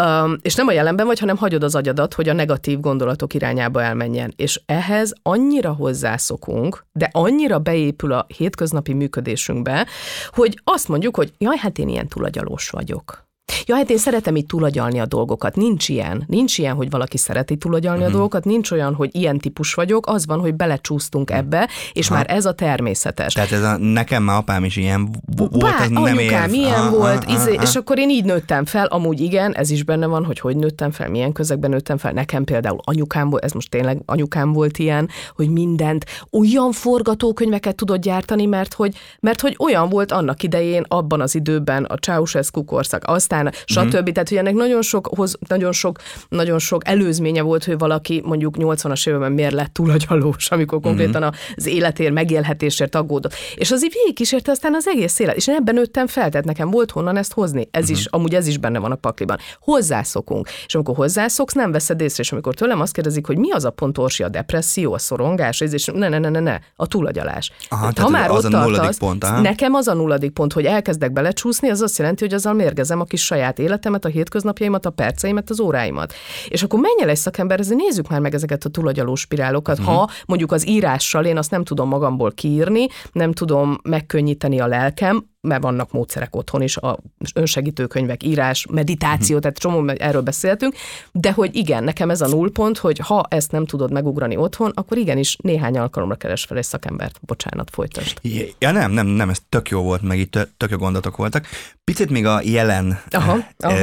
[0.00, 3.82] um, és nem a jelenben vagy, hanem hagyod az agyadat, hogy a negatív gondolatok irányába
[3.82, 4.32] elmenjen.
[4.36, 9.86] És ehhez annyira hozzászokunk, de annyira beépül a hétköznapi működésünkbe,
[10.30, 13.29] hogy azt mondjuk, hogy jaj, hát én ilyen túlagyalós vagyok.
[13.66, 15.56] Ja, hát én szeretem itt túlagyalni a dolgokat.
[15.56, 16.24] Nincs ilyen.
[16.26, 18.14] Nincs ilyen, hogy valaki szereti túlagyalni uh-huh.
[18.14, 18.44] a dolgokat.
[18.44, 20.06] Nincs olyan, hogy ilyen típus vagyok.
[20.06, 22.16] Az van, hogy belecsúsztunk ebbe, és Aha.
[22.16, 23.32] már ez a természetes.
[23.32, 26.54] Tehát ez a, nekem már apám is ilyen volt, Bá, az nem anyukám ér.
[26.54, 28.86] ilyen ah, volt, ah, izé, ah, és akkor én így nőttem fel.
[28.86, 32.12] Amúgy igen, ez is benne van, hogy hogy nőttem fel, milyen közegben nőttem fel.
[32.12, 38.00] Nekem például anyukám volt, ez most tényleg anyukám volt ilyen, hogy mindent olyan forgatókönyveket tudott
[38.00, 43.02] gyártani, mert hogy, mert hogy olyan volt annak idején, abban az időben a Ceausescu korszak,
[43.06, 43.94] aztán stb.
[43.94, 44.04] Mm-hmm.
[44.04, 45.98] Tehát, hogy ennek nagyon sok, hoz, nagyon, sok,
[46.28, 50.86] nagyon sok előzménye volt, hogy valaki mondjuk 80-as években miért lett túlagyalós, amikor mhm.
[50.86, 51.54] konkrétan mm-hmm.
[51.56, 53.34] az életért, megélhetésért aggódott.
[53.54, 55.36] És az így végigkísérte aztán az egész élet.
[55.36, 57.68] És én ebben nőttem fel, tehát nekem volt honnan ezt hozni.
[57.70, 57.92] Ez mm-hmm.
[57.92, 59.38] is, amúgy ez is benne van a pakliban.
[59.60, 60.48] Hozzászokunk.
[60.66, 63.70] És amikor hozzászoksz, nem veszed észre, és amikor tőlem azt kérdezik, hogy mi az a
[63.70, 67.52] pont orsi, a depresszió, a szorongás, és ne, ne, ne, ne, ne, a túlagyalás.
[67.68, 69.40] Aha, ha már az ott a tartasz, pont, aha.
[69.40, 73.04] nekem az a nulladik pont, hogy elkezdek belecsúszni, az azt jelenti, hogy azzal mérgezem a
[73.04, 76.12] kis saját életemet, a hétköznapjaimat, a perceimet, az óráimat.
[76.48, 79.78] És akkor menj el egy szakember, ezért nézzük már meg ezeket a túlagyaló spirálokat.
[79.78, 79.94] Uh-huh.
[79.94, 85.29] Ha mondjuk az írással én azt nem tudom magamból kiírni, nem tudom megkönnyíteni a lelkem,
[85.40, 86.98] mert vannak módszerek otthon is, a
[87.34, 90.74] önsegítőkönyvek, írás, meditáció, tehát csomó, erről beszéltünk,
[91.12, 94.98] de hogy igen, nekem ez a nullpont, hogy ha ezt nem tudod megugrani otthon, akkor
[94.98, 97.20] igenis néhány alkalomra keres fel egy szakembert.
[97.22, 98.18] Bocsánat, folytasd.
[98.58, 101.46] Ja nem, nem, nem, ez tök jó volt, meg itt tök jó gondolatok voltak.
[101.84, 103.76] Picit még a jelen, aha, aha.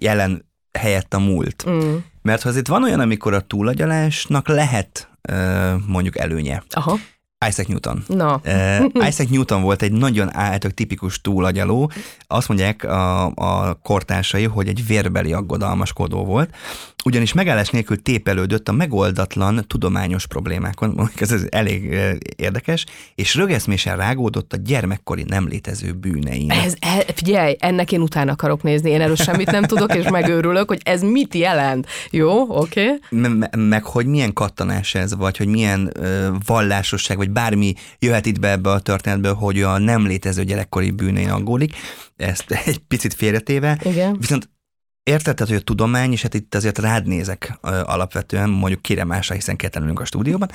[0.00, 0.44] jelen
[0.78, 1.64] helyett a múlt.
[1.68, 1.96] Mm.
[2.22, 5.08] Mert ha azért van olyan, amikor a túlagyalásnak lehet
[5.86, 6.62] mondjuk előnye.
[6.70, 6.98] Aha.
[7.48, 8.04] Isaac Newton.
[8.06, 8.34] No.
[8.34, 11.90] Uh, Isaac Newton volt egy nagyon által tipikus túlagyaló.
[12.26, 16.54] Azt mondják a, a kortársai, hogy egy vérbeli aggodalmaskodó volt,
[17.04, 21.98] ugyanis megállás nélkül tépelődött a megoldatlan tudományos problémákon, ez, ez elég
[22.36, 26.50] érdekes, és rögeszmésen rágódott a gyermekkori nem létező bűnein.
[26.50, 30.68] Ez, e, figyelj, ennek én utána akarok nézni, én erről semmit nem tudok, és megőrülök,
[30.68, 31.86] hogy ez mit jelent.
[32.10, 32.84] Jó, oké?
[32.84, 33.20] Okay.
[33.20, 38.40] Me- meg hogy milyen kattanás ez, vagy hogy milyen ö, vallásosság, vagy bármi jöhet itt
[38.40, 41.72] be ebbe a történetbe, hogy a nem létező gyerekkori bűnein aggódik,
[42.16, 43.80] ezt egy picit félretéve.
[43.84, 44.16] Igen.
[44.18, 44.52] Viszont
[45.04, 49.56] Érted, hogy a tudomány, és hát itt azért rád nézek alapvetően, mondjuk kire másra, hiszen
[49.56, 50.50] ketten a stúdióban,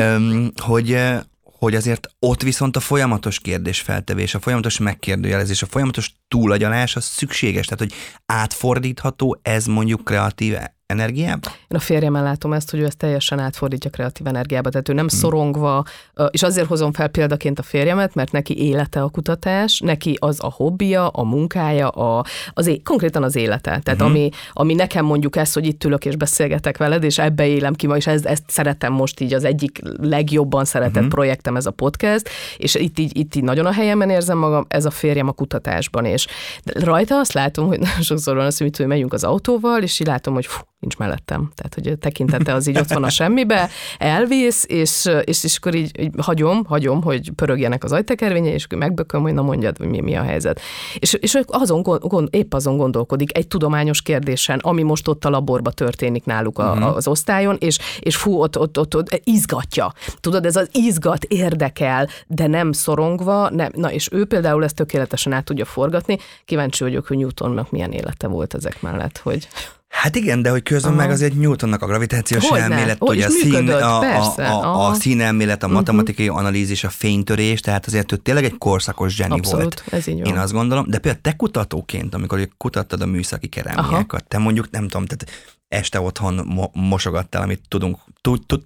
[0.62, 0.98] hogy,
[1.42, 7.66] hogy azért ott viszont a folyamatos kérdésfeltevés, a folyamatos megkérdőjelezés, a folyamatos túlagyalás az szükséges,
[7.66, 7.92] tehát hogy
[8.26, 10.54] átfordítható ez mondjuk kreatív
[10.86, 11.48] energiába?
[11.68, 15.06] Én a férjemben látom ezt, hogy ő ezt teljesen átfordítja kreatív energiába, tehát ő nem
[15.08, 15.18] hmm.
[15.18, 15.84] szorongva,
[16.30, 20.50] és azért hozom fel példaként a férjemet, mert neki élete a kutatás, neki az a
[20.50, 23.80] hobbija, a munkája, a, az é- konkrétan az élete.
[23.82, 24.08] Tehát hmm.
[24.08, 27.86] ami, ami nekem mondjuk ez, hogy itt ülök és beszélgetek veled, és ebbe élem ki
[27.86, 31.08] ma, és ezt, ezt szeretem most így az egyik legjobban szeretett hmm.
[31.08, 34.84] projektem ez a podcast, és itt így, itt így nagyon a helyemen érzem magam, ez
[34.84, 36.26] a férjem a kutatásban, és
[36.64, 40.34] rajta azt látom, hogy nagyon sokszor van az, hogy megyünk az autóval, és így látom,
[40.34, 41.52] hogy fú, nincs mellettem.
[41.54, 43.68] Tehát, hogy tekintete az így ott van a semmibe,
[43.98, 48.78] elvész, és, és, és akkor így, így hagyom, hagyom, hogy pörögjenek az ajtekervénye, és akkor
[48.78, 50.60] megbököm, hogy na mondjad, hogy mi, mi a helyzet.
[50.98, 55.70] És, és azon, gond, épp azon gondolkodik egy tudományos kérdésen, ami most ott a laborba
[55.70, 56.96] történik náluk a, uh-huh.
[56.96, 59.92] az osztályon, és, és fú, ott, ott, ott, ott izgatja.
[60.20, 63.70] Tudod, ez az izgat, érdekel, de nem szorongva, nem.
[63.74, 66.18] Na, és ő például ezt tökéletesen át tudja forgatni.
[66.44, 69.48] Kíváncsi vagyok, hogy Newtonnak milyen élete volt ezek mellett, hogy
[69.94, 71.00] Hát igen, de hogy közben Aha.
[71.00, 72.64] meg azért Newtonnak a gravitációs Hogyne?
[72.64, 75.74] elmélet, hogy a, szín, a, a, a, a színelmélet, a mhm.
[75.74, 76.40] matematikai uh-huh.
[76.40, 79.84] analízis, a fénytörés, tehát azért ő tényleg egy korszakos zseni Abszolút, volt.
[79.92, 80.32] ez így van.
[80.32, 84.88] Én azt gondolom, de például te kutatóként, amikor kutattad a műszaki kerámiákat, te mondjuk, nem
[84.88, 87.98] tudom, tehát este otthon mo- mosogattál, amit tudunk,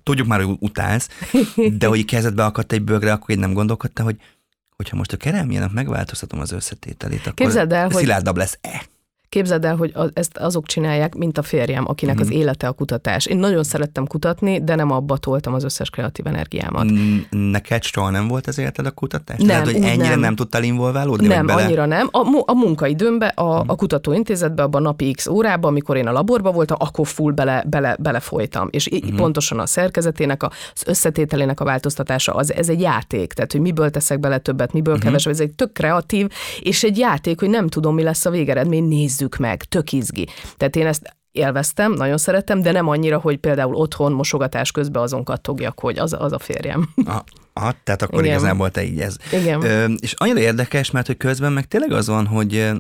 [0.03, 1.09] tudjuk már, hogy utálsz,
[1.79, 4.17] de hogy kezdetbe akadt egy bögre, akkor én nem gondolkodtál, hogy
[4.77, 8.43] hogyha most a kerámiának megváltoztatom az összetételét, akkor Képzeld el, szilárdabb hogy...
[8.43, 8.87] lesz-e?
[9.29, 12.21] Képzeld el, hogy ezt azok csinálják, mint a férjem, akinek mm.
[12.21, 12.37] az mhm.
[12.37, 13.27] élete a kutatás.
[13.27, 16.87] Én nagyon szerettem kutatni, de nem abba toltam az összes kreatív energiámat.
[17.31, 19.39] Neked soha nem volt az életed a kutatás?
[19.39, 21.27] Nem, hogy ennyire nem, nem tudtál involválódni?
[21.27, 21.65] Nem, bele?
[21.65, 22.09] annyira nem.
[22.11, 23.71] A, a munkaidőmben, a, mhm.
[23.71, 27.65] a kutatóintézetben, abban a napi x órában, amikor én a laborban voltam, akkor full bele,
[27.67, 28.69] bele, belefolytam.
[28.71, 29.17] És mm.
[29.17, 33.33] pontosan a szerkezetének, az összetételének a változtatása, az, ez egy játék.
[33.33, 34.99] Tehát, hogy miből teszek bele többet, miből mm.
[34.99, 36.29] kevesebbet, ez egy tök kreatív,
[36.61, 40.29] és egy játék, hogy nem tudom, mi lesz a végeredmény, nézz nézzük meg, tök izgi.
[40.57, 45.25] Tehát én ezt élveztem, nagyon szerettem, de nem annyira, hogy például otthon mosogatás közben azon
[45.25, 46.89] kattogjak, hogy az, az a férjem.
[47.05, 48.35] Aha, aha tehát akkor Igen.
[48.35, 49.17] igazából te így ez.
[49.33, 49.63] Igen.
[49.63, 52.71] Ö, és annyira érdekes, mert hogy közben meg tényleg az van, hogy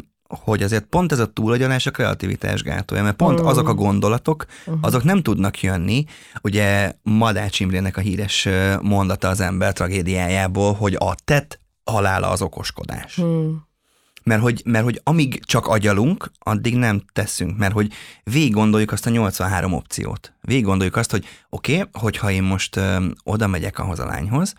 [0.44, 3.44] hogy azért pont ez a túlagyalás a kreativitás gátolja, mert pont mm.
[3.44, 4.78] azok a gondolatok, uh-huh.
[4.80, 6.04] azok nem tudnak jönni.
[6.42, 8.48] Ugye Madács Imrének a híres
[8.82, 13.20] mondata az ember tragédiájából, hogy a tett halála az okoskodás.
[13.22, 13.50] Mm
[14.28, 17.92] Mert hogy, mert hogy amíg csak agyalunk, addig nem teszünk, mert hogy
[18.24, 20.32] végig gondoljuk azt a 83 opciót.
[20.40, 24.54] Végig gondoljuk azt, hogy oké, okay, hogyha én most ö, oda megyek ahhoz a lányhoz,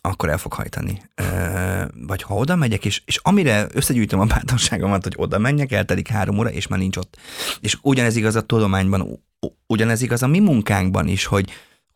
[0.00, 1.02] akkor el fog hajtani.
[1.14, 6.08] Ö, vagy ha oda megyek, és, és amire összegyűjtöm a bátorságomat, hogy oda menjek, eltelik
[6.08, 7.16] három óra, és már nincs ott.
[7.60, 9.22] És ugyanez igaz a tudományban,
[9.66, 11.50] ugyanez igaz a mi munkánkban is, hogy,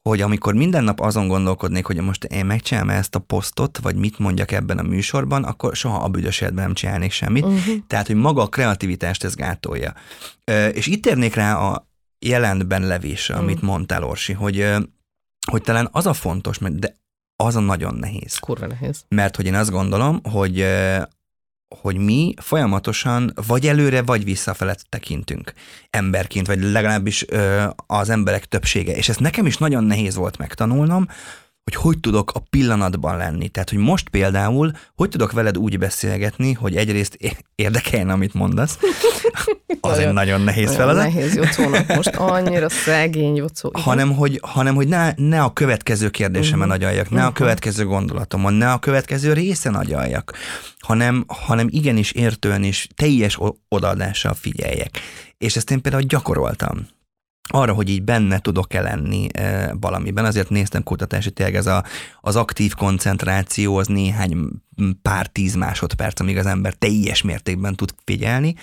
[0.09, 4.19] hogy amikor minden nap azon gondolkodnék, hogy most én megcsinálom ezt a posztot, vagy mit
[4.19, 7.45] mondjak ebben a műsorban, akkor soha a büdös életben nem csinálnék semmit.
[7.45, 7.75] Uh-huh.
[7.87, 9.95] Tehát, hogy maga a kreativitást ez gátolja.
[10.73, 11.89] És itt érnék rá a
[12.19, 13.49] jelentben levésre, uh-huh.
[13.49, 14.75] amit mondtál, Orsi, hogy,
[15.51, 16.95] hogy talán az a fontos, de
[17.37, 18.39] az a nagyon nehéz.
[18.39, 19.05] Kurva nehéz.
[19.09, 20.67] Mert hogy én azt gondolom, hogy
[21.69, 25.53] hogy mi folyamatosan vagy előre, vagy visszafele tekintünk
[25.91, 28.97] emberként, vagy legalábbis ö, az emberek többsége.
[28.97, 31.07] És ezt nekem is nagyon nehéz volt megtanulnom,
[31.67, 33.49] hogy hogy tudok a pillanatban lenni.
[33.49, 37.19] Tehát, hogy most például, hogy tudok veled úgy beszélgetni, hogy egyrészt
[37.55, 38.79] érdekeljen, amit mondasz.
[39.81, 41.03] Az egy nagyon nehéz nagyon feladat.
[41.03, 43.71] nehéz Jocónak most, annyira szegény Jocó.
[43.73, 46.75] Hanem, hogy, hanem, hogy ne, ne a következő kérdésemen uh-huh.
[46.75, 47.27] agyaljak, ne uh-huh.
[47.27, 47.39] a mhm.
[47.39, 50.33] következő gondolatomon, ne a következő részen agyaljak,
[50.79, 54.91] hanem, hanem igenis értően és teljes odaadással figyeljek.
[55.39, 56.87] És ezt én például gyakoroltam
[57.47, 60.25] arra, hogy így benne tudok-e lenni e, valamiben.
[60.25, 61.85] Azért néztem kutatási tényleg ez a,
[62.21, 64.49] az aktív koncentráció, az néhány
[65.03, 68.55] pár tíz másodperc, amíg az ember teljes mértékben tud figyelni.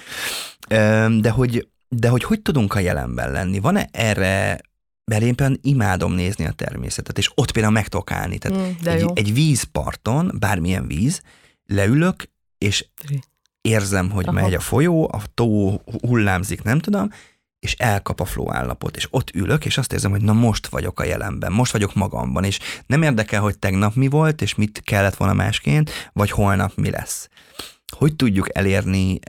[0.67, 3.59] E, de hogy, de hogy hogy tudunk a jelenben lenni?
[3.59, 4.61] Van-e erre
[5.05, 8.37] mert én például imádom nézni a természetet, és ott például meg tudok állni.
[8.37, 11.21] Tehát mm, egy, egy vízparton, bármilyen víz,
[11.65, 12.85] leülök, és
[13.61, 14.41] érzem, hogy Aha.
[14.41, 17.09] megy a folyó, a tó hullámzik, nem tudom,
[17.63, 20.99] és elkap a flow állapot, és ott ülök, és azt érzem, hogy na most vagyok
[20.99, 25.15] a jelenben, most vagyok magamban, és nem érdekel, hogy tegnap mi volt, és mit kellett
[25.15, 27.29] volna másként, vagy holnap mi lesz.
[27.97, 29.19] Hogy tudjuk elérni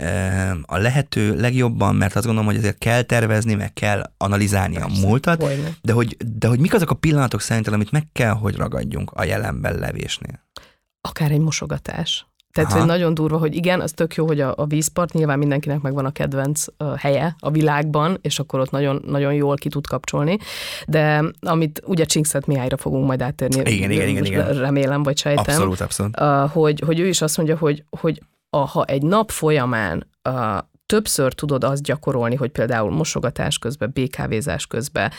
[0.63, 5.07] a lehető legjobban, mert azt gondolom, hogy azért kell tervezni, meg kell analizálni Persze, a
[5.07, 5.45] múltat,
[5.83, 9.25] de hogy, de hogy mik azok a pillanatok szerintem, amit meg kell, hogy ragadjunk a
[9.25, 10.47] jelenben levésnél?
[11.01, 12.79] Akár egy mosogatás tehát, Aha.
[12.79, 16.05] hogy nagyon durva, hogy igen, az tök jó, hogy a, a vízpart, nyilván mindenkinek megvan
[16.05, 20.39] a kedvenc uh, helye a világban, és akkor ott nagyon, nagyon jól ki tud kapcsolni,
[20.87, 24.59] de amit ugye Csinkszet Mihályra fogunk majd átérni, igen, igen, igen, igen.
[24.59, 25.45] remélem, vagy sejtem.
[25.47, 26.19] Abszolút, abszolút.
[26.53, 31.33] Hogy, hogy ő is azt mondja, hogy, hogy a, ha egy nap folyamán uh, többször
[31.33, 35.11] tudod azt gyakorolni, hogy például mosogatás közben, békávézás közben,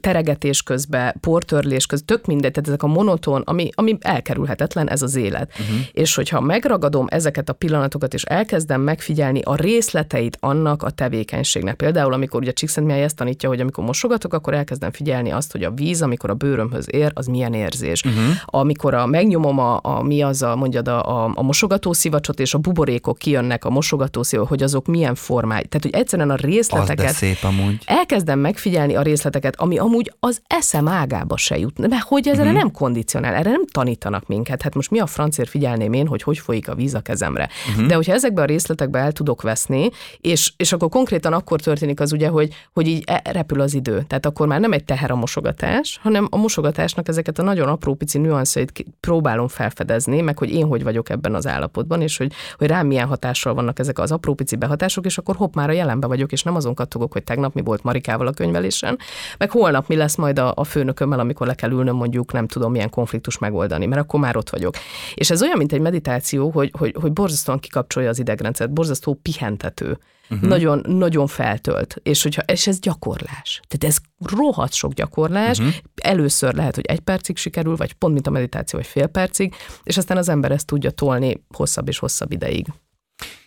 [0.00, 5.16] teregetés közben, portörlés közben, tök mindegy, tehát ezek a monoton, ami, ami elkerülhetetlen, ez az
[5.16, 5.50] élet.
[5.50, 5.76] Uh-huh.
[5.92, 11.76] És hogyha megragadom ezeket a pillanatokat, és elkezdem megfigyelni a részleteit annak a tevékenységnek.
[11.76, 15.70] Például, amikor ugye Csíkszentmihály ezt tanítja, hogy amikor mosogatok, akkor elkezdem figyelni azt, hogy a
[15.70, 18.02] víz, amikor a bőrömhöz ér, az milyen érzés.
[18.02, 18.22] Uh-huh.
[18.44, 22.54] Amikor a, megnyomom a, a mi az a, mondjad, a, a, a mosogató szivacsot, és
[22.54, 25.64] a buborékok kijönnek a mosogató szivacsot, hogy azok milyen formái.
[25.66, 27.08] Tehát, hogy egyszerűen a részleteket...
[27.08, 27.82] Az szép amúgy.
[27.84, 31.78] Elkezdem megfigyelni a részleteket, ami amúgy az eszem ágába se jut.
[31.78, 32.52] Mert hogy ez uh-huh.
[32.52, 34.62] nem kondicionál, erre nem tanítanak minket.
[34.62, 37.48] Hát most mi a francér figyelném én, hogy hogy folyik a víz a kezemre.
[37.70, 37.86] Uh-huh.
[37.86, 42.12] De hogyha ezekbe a részletekbe el tudok veszni, és, és akkor konkrétan akkor történik az
[42.12, 44.04] ugye, hogy, hogy így e, repül az idő.
[44.06, 47.94] Tehát akkor már nem egy teher a mosogatás, hanem a mosogatásnak ezeket a nagyon apró
[47.94, 52.66] pici nüanszait próbálom felfedezni, meg hogy én hogy vagyok ebben az állapotban, és hogy, hogy
[52.66, 56.06] rám milyen hatással vannak ezek az apró pici behatások, és akkor hopp, már a jelenbe
[56.06, 58.98] vagyok, és nem azon kattogok, hogy tegnap mi volt Marikával a könyvelésen,
[59.38, 62.72] meg holnap mi lesz majd a, a főnökömmel, amikor le kell ülnöm mondjuk, nem tudom
[62.72, 64.74] milyen konfliktus megoldani, mert akkor már ott vagyok.
[65.14, 69.98] És ez olyan, mint egy meditáció, hogy, hogy, hogy borzasztóan kikapcsolja az idegrendszert, borzasztó pihentető.
[70.30, 70.48] Uh-huh.
[70.48, 71.96] Nagyon, nagyon feltölt.
[72.02, 73.60] És, hogyha, és ez gyakorlás.
[73.68, 73.98] Tehát ez
[74.36, 75.58] rohadt sok gyakorlás.
[75.58, 75.74] Uh-huh.
[76.02, 79.96] Először lehet, hogy egy percig sikerül, vagy pont mint a meditáció, vagy fél percig, és
[79.96, 82.66] aztán az ember ezt tudja tolni hosszabb és hosszabb ideig.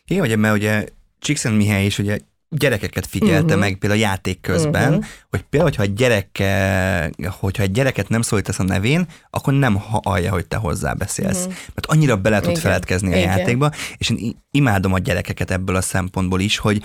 [0.08, 0.86] Igen, ugye, mert ugye
[1.20, 3.60] Csíkszent Mihály is ugye gyerekeket figyelte uh-huh.
[3.60, 5.06] meg például a játék közben, uh-huh.
[5.30, 10.32] hogy például, hogyha, egy gyereke, hogyha egy gyereket nem szólítasz a nevén, akkor nem hallja,
[10.32, 11.40] hogy te hozzá beszélsz.
[11.40, 11.54] Uh-huh.
[11.54, 12.62] Mert annyira bele tud Igen.
[12.62, 13.38] feledkezni a Igen.
[13.38, 16.84] játékba, és én imádom a gyerekeket ebből a szempontból is, hogy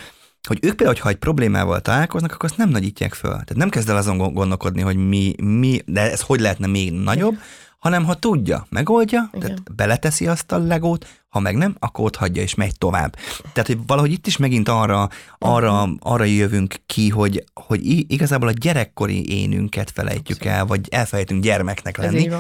[0.48, 3.31] hogy ők például, ha egy problémával találkoznak, akkor azt nem nagyítják föl.
[3.31, 7.38] Tehát nem kezd el azon gondolkodni, hogy mi, mi de ez hogy lehetne még nagyobb,
[7.79, 9.41] hanem ha tudja, megoldja, Igen.
[9.41, 13.17] tehát beleteszi azt a legót, ha meg nem, akkor ott hagyja és megy tovább.
[13.53, 18.53] Tehát, hogy valahogy itt is megint arra, arra, arra jövünk ki, hogy, hogy igazából a
[18.53, 22.31] gyerekkori énünket felejtjük el, vagy elfelejtünk gyermeknek lenni.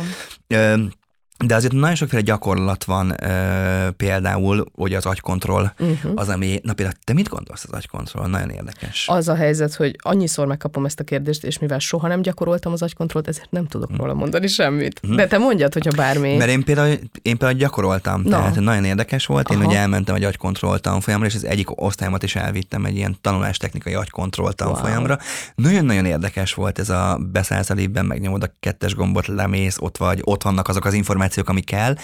[1.44, 6.12] De azért nagyon sokféle gyakorlat van, ö, például, hogy az agykontroll, uh-huh.
[6.14, 8.26] az, ami, na például te mit gondolsz az agykontroll?
[8.28, 9.08] Nagyon érdekes.
[9.08, 12.82] Az a helyzet, hogy annyiszor megkapom ezt a kérdést, és mivel soha nem gyakoroltam az
[12.82, 15.00] agykontrollt, ezért nem tudok róla mondani semmit.
[15.02, 15.16] Uh-huh.
[15.18, 16.36] De te mondjad, hogyha bármi.
[16.36, 16.88] Mert én például,
[17.22, 18.28] én például gyakoroltam, no.
[18.30, 19.50] tehát nagyon érdekes volt.
[19.50, 19.66] Én Aha.
[19.66, 24.52] ugye elmentem egy agykontroll tanfolyamra, és az egyik osztályomat is elvittem egy ilyen tanulástechnikai agykontroll
[24.52, 25.18] tanfolyamra.
[25.54, 25.68] Wow.
[25.70, 30.42] Nagyon-nagyon érdekes volt ez a beszállsz a megnyomod a kettes gombot, lemész, ott vagy, ott
[30.42, 31.94] vannak azok az információk, információk, ami kell.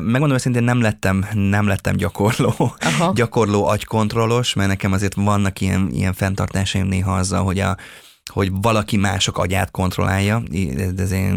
[0.00, 3.12] Megmondom őszintén, nem lettem, nem lettem gyakorló, Aha.
[3.14, 7.76] gyakorló agykontrollos, mert nekem azért vannak ilyen, ilyen fenntartásaim néha azzal, hogy a,
[8.30, 10.42] hogy valaki mások agyát kontrollálja,
[10.96, 11.32] ez én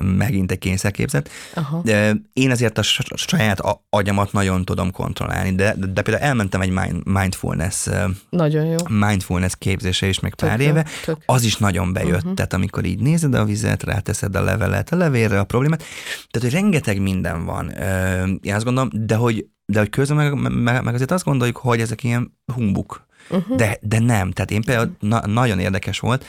[0.00, 1.30] megint egy kényszerképzet.
[1.54, 1.80] Aha.
[1.84, 2.82] De én azért a
[3.14, 6.72] saját agyamat nagyon tudom kontrollálni, de, de például elmentem egy
[7.04, 7.88] mindfulness
[8.30, 8.76] nagyon jó.
[8.88, 12.34] mindfulness képzése is meg pár tök éve, jó, az is nagyon bejött, uh-huh.
[12.34, 15.82] tehát amikor így nézed a vizet, ráteszed a levelet, a levélre a problémát,
[16.30, 17.70] tehát hogy rengeteg minden van,
[18.42, 21.80] én azt gondolom, de hogy de hogy közben meg, meg, meg azért azt gondoljuk, hogy
[21.80, 23.56] ezek ilyen humbuk uh-huh.
[23.56, 24.30] de, de nem.
[24.30, 26.24] Tehát én például na, nagyon érdekes volt,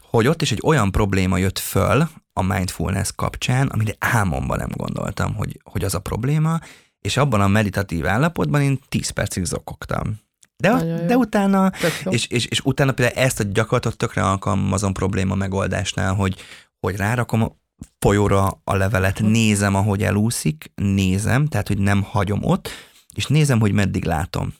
[0.00, 5.34] hogy ott is egy olyan probléma jött föl a mindfulness kapcsán, amire álmomban nem gondoltam,
[5.34, 6.58] hogy, hogy az a probléma,
[7.00, 10.20] és abban a meditatív állapotban én 10 percig zokogtam.
[10.56, 11.72] De, de utána,
[12.04, 16.36] és, és, és utána például ezt a gyakorlatot tökre alkalmazom probléma megoldásnál, hogy,
[16.80, 17.56] hogy rárakom
[17.98, 19.26] folyóra a levelet, hm.
[19.26, 22.68] nézem, ahogy elúszik, nézem, tehát, hogy nem hagyom ott,
[23.14, 24.54] és nézem, hogy meddig látom.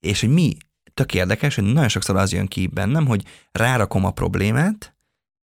[0.00, 0.56] És hogy mi
[0.94, 4.94] tök érdekes, hogy nagyon sokszor az jön ki bennem, hogy rárakom a problémát,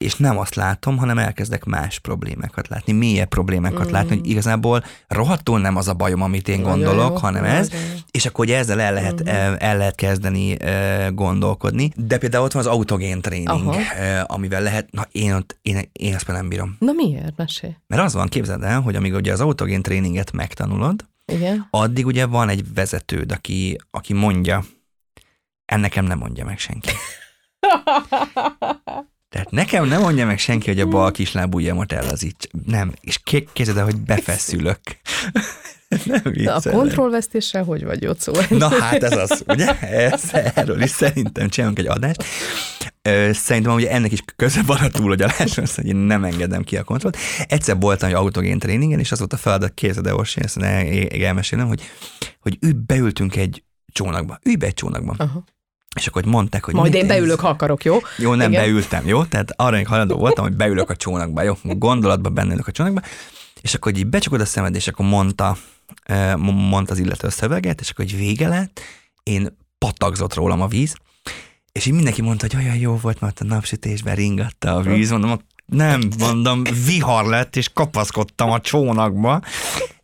[0.05, 3.93] és nem azt látom, hanem elkezdek más problémákat látni, mélyebb problémákat mm.
[3.93, 7.79] látni, hogy igazából rohadtul nem az a bajom, amit én gondolok, jó, hanem ez, jó.
[8.11, 9.27] és akkor ugye ezzel el lehet, mm.
[9.59, 10.57] el, lehet kezdeni
[11.13, 11.93] gondolkodni.
[11.97, 13.77] De például ott van az autogén tréning, Aha.
[14.27, 16.77] amivel lehet, na én, ott, én, én ezt már nem bírom.
[16.79, 17.37] Na miért?
[17.37, 17.73] Mesélj.
[17.87, 21.69] Mert az van, képzeld el, hogy amíg ugye az autogén tréninget megtanulod, igen.
[21.71, 24.65] addig ugye van egy vezetőd, aki, aki mondja,
[25.75, 26.91] ennekem nem mondja meg senki.
[29.29, 32.47] Tehát nekem nem mondja meg senki, hogy a bal kislábujjamat ellazíts.
[32.67, 33.21] Nem, és
[33.53, 34.79] kézed, hogy befeszülök.
[36.05, 38.33] nem De a kontrollvesztéssel hogy vagy, Jocó?
[38.49, 39.79] Na hát ez az, ugye?
[39.81, 42.25] Ez, erről is szerintem csinálunk egy adást.
[43.33, 47.17] Szerintem ugye ennek is köze van a túlagyaláshoz, hogy én nem engedem ki a kontrollt.
[47.47, 50.57] Egyszer voltam egy autogén tréningen, és az volt a feladat, kézed, Orsi, ezt
[51.21, 51.83] elmesélem, hogy,
[52.41, 54.39] hogy beültünk egy csónakba.
[54.45, 55.15] Ülj be egy csónakba.
[55.19, 55.45] Aha.
[55.95, 56.75] És akkor mondták, hogy...
[56.75, 57.99] Majd én beülök, ha akarok, jó?
[58.19, 58.65] Jó, nem Igen.
[58.65, 59.25] beültem, jó?
[59.25, 61.55] Tehát arra még hajlandó voltam, hogy beülök a csónakba, jó?
[61.63, 63.01] Gondolatban benne ülök a csónakba.
[63.61, 65.57] És akkor így becsukod a szemed, és akkor mondta,
[66.47, 68.81] mondta az illető a szöveget, és akkor egy vége lett,
[69.23, 70.95] én patagzott rólam a víz,
[71.73, 75.39] és így mindenki mondta, hogy olyan jó volt, mert a napsütésben ringatta a víz, mondom,
[75.67, 79.41] nem, mondom, vihar lett, és kapaszkodtam a csónakba,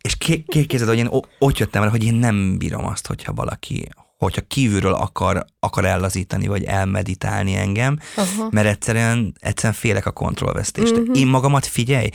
[0.01, 0.15] és
[0.47, 3.89] kékezed, hogy én ott jöttem el, hogy én nem bírom azt, hogyha valaki
[4.25, 8.51] hogyha kívülről akar, akar ellazítani, vagy elmeditálni engem, uh-huh.
[8.51, 10.91] mert egyszerűen, egyszerűen félek a kontrollvesztést.
[10.91, 11.19] Uh-huh.
[11.19, 12.09] Én magamat figyelj,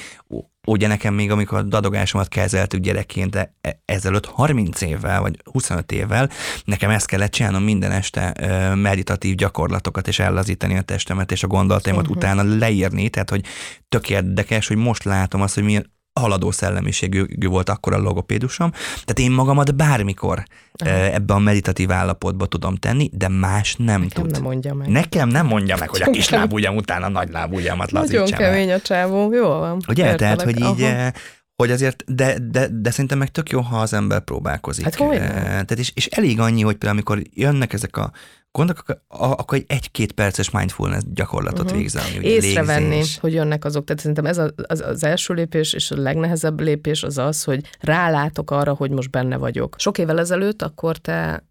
[0.66, 5.92] ugye nekem még, amikor a dadogásomat kezeltük gyerekként e, e, ezelőtt 30 évvel, vagy 25
[5.92, 6.30] évvel,
[6.64, 8.34] nekem ezt kellett csinálnom minden este
[8.74, 12.16] meditatív gyakorlatokat, és ellazítani a testemet, és a gondolataimat uh-huh.
[12.16, 13.44] utána leírni, tehát hogy
[13.88, 18.70] tök érdekes, hogy most látom azt, hogy milyen haladó szellemiségű volt akkor a logopédusom.
[18.70, 20.90] Tehát én magamat bármikor Aha.
[20.90, 24.32] ebbe a meditatív állapotba tudom tenni, de más nem Nekem tud.
[24.32, 24.88] nem mondja meg.
[24.88, 28.72] Nekem nem mondja meg, hogy a kis lábujjam után a nagy lábujjamat lazítsam Nagyon kemény
[28.72, 29.78] a csávó, jó van.
[29.88, 31.10] Ugye, tehát, hogy így, Aha.
[31.56, 34.84] Hogy azért, de, de, de szerintem meg tök jó, ha az ember próbálkozik.
[34.84, 35.18] Hát hogy?
[35.18, 38.12] Tehát és, és elég annyi, hogy például amikor jönnek ezek a
[38.56, 41.78] gondolok, akkor egy egy-két perces mindfulness gyakorlatot uh-huh.
[41.78, 42.04] végzel.
[42.16, 43.18] Ami Észrevenni, légzés.
[43.18, 43.84] hogy jönnek azok.
[43.84, 48.50] Tehát szerintem ez az, az első lépés, és a legnehezebb lépés az az, hogy rálátok
[48.50, 49.74] arra, hogy most benne vagyok.
[49.78, 51.44] Sok évvel ezelőtt akkor te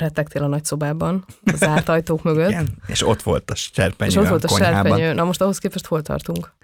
[0.00, 2.50] rettegtél a nagyszobában, a zárt ajtók mögött.
[2.50, 5.12] Igen, és ott volt a serpenyő És ott volt a, a serpenyő.
[5.12, 6.56] Na most ahhoz képest hol tartunk?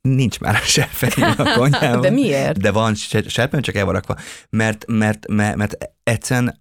[0.00, 2.00] Nincs már a serpenyő a konyhában.
[2.00, 2.60] De miért?
[2.60, 2.94] De van
[3.26, 4.16] serpenyő, csak el van rakva.
[4.50, 6.60] Mert, mert, mert, mert egyszerűen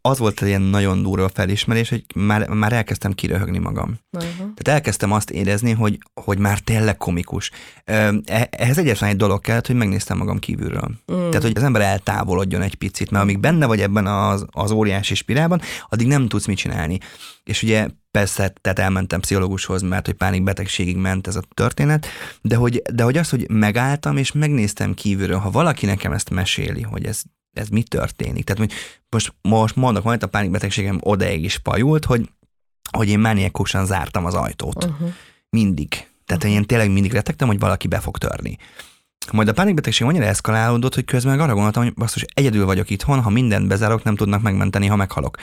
[0.00, 3.98] az volt egy ilyen nagyon durva felismerés, hogy már, már elkezdtem kiröhögni magam.
[4.12, 4.36] Uh-huh.
[4.36, 7.50] Tehát elkezdtem azt érezni, hogy, hogy már tényleg komikus.
[7.84, 8.14] E,
[8.50, 10.90] ehhez egyetlen egy dolog kellett, hogy megnéztem magam kívülről.
[11.12, 11.28] Mm.
[11.28, 15.14] Tehát, hogy az ember eltávolodjon egy picit, mert amíg benne vagy ebben az, az óriási
[15.14, 16.98] spirálban, addig nem tudsz mit csinálni.
[17.44, 22.06] És ugye persze, tehát elmentem pszichológushoz, mert hogy pánikbetegségig ment ez a történet,
[22.42, 26.82] de hogy, de hogy az, hogy megálltam és megnéztem kívülről, ha valaki nekem ezt meséli,
[26.82, 28.44] hogy ez ez mi történik.
[28.44, 28.72] Tehát hogy
[29.08, 32.28] most, most mondok majd, a pánikbetegségem odaig is pajult, hogy,
[32.92, 34.84] hogy én mániákusan zártam az ajtót.
[34.84, 35.12] Uh-huh.
[35.50, 35.88] Mindig.
[36.26, 36.58] Tehát uh-huh.
[36.58, 38.56] én tényleg mindig rettegtem, hogy valaki be fog törni.
[39.32, 43.20] Majd a pánikbetegség annyira eszkalálódott, hogy közben meg arra gondoltam, hogy basszus, egyedül vagyok itthon,
[43.22, 45.36] ha mindent bezárok, nem tudnak megmenteni, ha meghalok.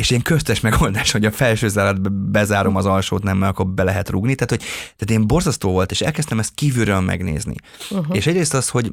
[0.00, 3.82] És ilyen köztes megoldás, hogy a felső zárat bezárom az alsót, nem, mert akkor be
[3.82, 4.34] lehet rúgni.
[4.34, 4.60] Tehát, hogy,
[4.96, 7.54] tehát én borzasztó volt, és elkezdtem ezt kívülről megnézni.
[7.90, 8.16] Uh-huh.
[8.16, 8.90] És egyrészt az, hogy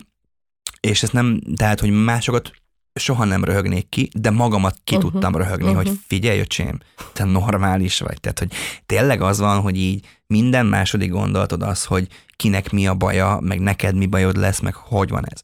[0.80, 2.52] és ez nem, tehát, hogy másokat
[2.94, 5.12] soha nem röhögnék ki, de magamat ki uh-huh.
[5.12, 5.84] tudtam röhögni, uh-huh.
[5.84, 6.80] hogy figyelj, öcsém,
[7.14, 8.20] te normális vagy.
[8.20, 8.52] Tehát, hogy
[8.86, 13.60] tényleg az van, hogy így minden második gondolatod az, hogy kinek mi a baja, meg
[13.60, 15.42] neked mi bajod lesz, meg hogy van ez.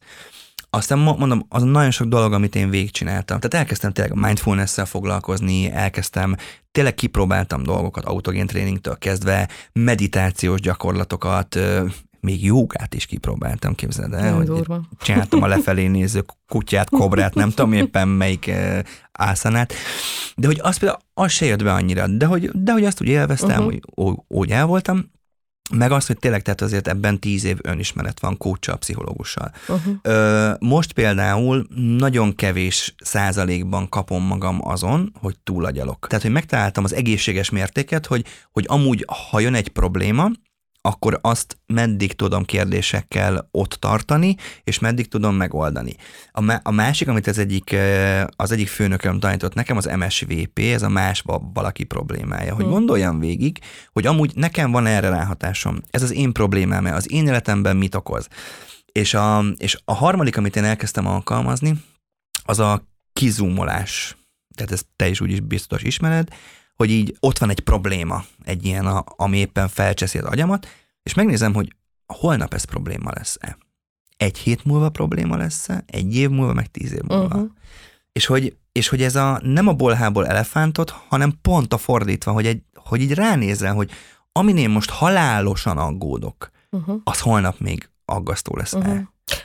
[0.74, 3.40] Aztán mondom, az nagyon sok dolog, amit én végigcsináltam.
[3.40, 6.34] Tehát elkezdtem tényleg mindfulness-szel foglalkozni, elkezdtem,
[6.72, 11.58] tényleg kipróbáltam dolgokat autogén tréningtől kezdve, meditációs gyakorlatokat,
[12.20, 14.80] még jogát is kipróbáltam, képzeld el, hogy durva.
[15.00, 18.50] csináltam a lefelé néző kutyát, kobrát, nem tudom éppen melyik
[19.12, 19.72] ászanát,
[20.36, 23.08] de hogy az például az se jött be annyira, de hogy, de hogy azt úgy
[23.08, 23.74] élveztem, uh-huh.
[23.94, 25.12] hogy úgy el voltam,
[25.70, 29.52] meg azt, hogy tényleg tehát azért ebben tíz év önismeret van kócsal, pszichológussal.
[29.68, 29.94] Uh-huh.
[30.02, 31.66] Ö, most például
[31.98, 36.06] nagyon kevés százalékban kapom magam azon, hogy túlagyalok.
[36.06, 40.30] Tehát, hogy megtaláltam az egészséges mértéket, hogy, hogy amúgy, ha jön egy probléma,
[40.86, 45.96] akkor azt meddig tudom kérdésekkel ott tartani, és meddig tudom megoldani.
[46.32, 47.76] A, má- a másik, amit az egyik,
[48.36, 52.72] az egyik főnököm tanított nekem, az MSVP, ez a más valaki problémája, hogy hmm.
[52.72, 53.58] gondoljam végig,
[53.92, 55.80] hogy amúgy nekem van erre ráhatásom.
[55.90, 58.28] Ez az én problémám, az én életemben mit okoz.
[58.92, 61.84] És a, és a harmadik, amit én elkezdtem alkalmazni,
[62.44, 64.16] az a kizumolás.
[64.54, 66.28] Tehát ezt te is úgyis biztos ismered,
[66.74, 70.68] hogy így ott van egy probléma, egy ilyen, a, ami éppen felcseszi az agyamat,
[71.02, 71.74] és megnézem, hogy
[72.06, 73.58] holnap ez probléma lesz-e.
[74.16, 77.24] Egy hét múlva probléma lesz-e, egy év múlva, meg tíz év múlva.
[77.24, 77.50] Uh-huh.
[78.12, 82.46] És hogy, és hogy ez a nem a bolhából elefántot, hanem pont a fordítva, hogy,
[82.46, 83.90] egy, hogy így ránézzel, hogy
[84.32, 87.00] amin én most halálosan aggódok, uh-huh.
[87.04, 88.78] az holnap még aggasztó lesz-e.
[88.78, 89.00] Uh-huh.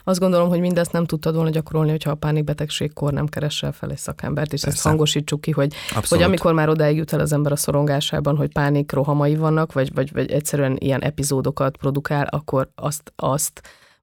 [0.09, 3.97] Azt gondolom, hogy mindezt nem tudtad volna gyakorolni, hogyha a pánikbetegségkor nem keresel fel egy
[3.97, 4.77] szakembert, és Persze.
[4.77, 5.73] ezt hangosítsuk ki, hogy,
[6.09, 9.93] hogy amikor már odáig jut el az ember a szorongásában, hogy pánik rohamai vannak, vagy,
[9.93, 13.61] vagy, vagy egyszerűen ilyen epizódokat produkál, akkor azt, azt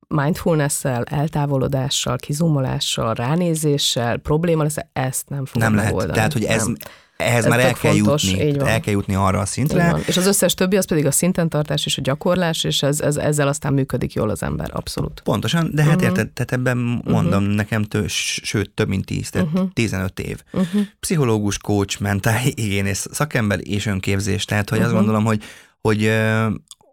[0.09, 6.13] mindfulness-szel, eltávolodással, kizumolással, ránézéssel, probléma lesz, ezt nem fogom Nem lehet.
[6.13, 6.77] Tehát, hogy ez, nem
[7.17, 9.97] ehhez Ez már el kell, fontos, jutni, el kell jutni arra a szintre.
[10.07, 13.17] És az összes többi az pedig a szinten tartás és a gyakorlás, és ez, ez,
[13.17, 15.21] ezzel aztán működik jól az ember, abszolút.
[15.25, 16.09] Pontosan, de hát uh-huh.
[16.09, 17.57] érted, tehát ebben mondom uh-huh.
[17.57, 19.73] nekem, tő, sőt, több mint 10, tehát uh-huh.
[19.73, 20.43] 15 év.
[20.53, 20.81] Uh-huh.
[21.01, 24.95] Pszichológus, coach, mentálhigiénész, szakember és önképzés, tehát hogy uh-huh.
[24.95, 25.43] azt gondolom, hogy,
[25.81, 26.11] hogy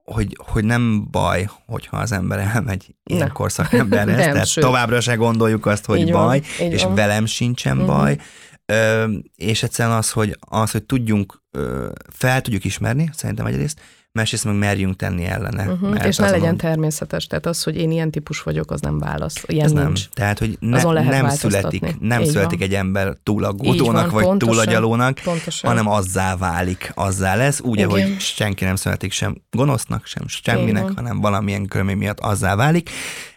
[0.04, 4.64] hogy, hogy nem baj, hogyha az ember elmegy ilyenkor szakemberhez, tehát sőt.
[4.64, 6.96] továbbra se gondoljuk azt, hogy így baj, van, és van.
[6.96, 7.96] velem sincsen uh-huh.
[7.96, 8.18] baj,
[9.36, 11.42] és egyszerűen az, hogy, az, hogy tudjunk,
[12.10, 13.80] fel tudjuk ismerni, szerintem egyrészt,
[14.14, 15.68] másrészt meg merjünk tenni ellene.
[15.68, 16.06] Uh-huh.
[16.06, 19.44] És ne legyen legyen természetes, tehát az, hogy én ilyen típus vagyok, az nem válasz.
[19.48, 19.80] Ilyen nincs.
[19.80, 19.94] nem.
[20.14, 22.68] Tehát, hogy ne, nem születik, nem Így születik van.
[22.68, 25.70] egy ember túlaggódónak, vagy pontosan, túlagyalónak, pontosan.
[25.70, 27.90] hanem azzá válik, azzá lesz, úgy, Igen.
[27.90, 32.90] ahogy senki nem születik sem gonosznak, sem semminek, hanem valamilyen körülmény miatt azzá válik.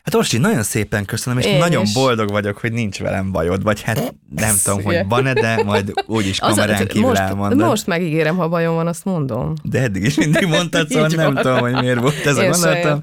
[0.07, 1.93] Hát Orsi, nagyon szépen köszönöm, és Én nagyon is.
[1.93, 4.73] boldog vagyok, hogy nincs velem bajod, vagy hát nem Szia.
[4.73, 7.69] tudom, hogy van-e, de majd úgyis kamerán az, kívül most, elmondod.
[7.69, 9.53] Most megígérem, ha bajom van, azt mondom.
[9.63, 11.43] De eddig is mindig mondtad, szóval nem van.
[11.43, 13.01] tudom, hogy miért volt ez a gondolatom.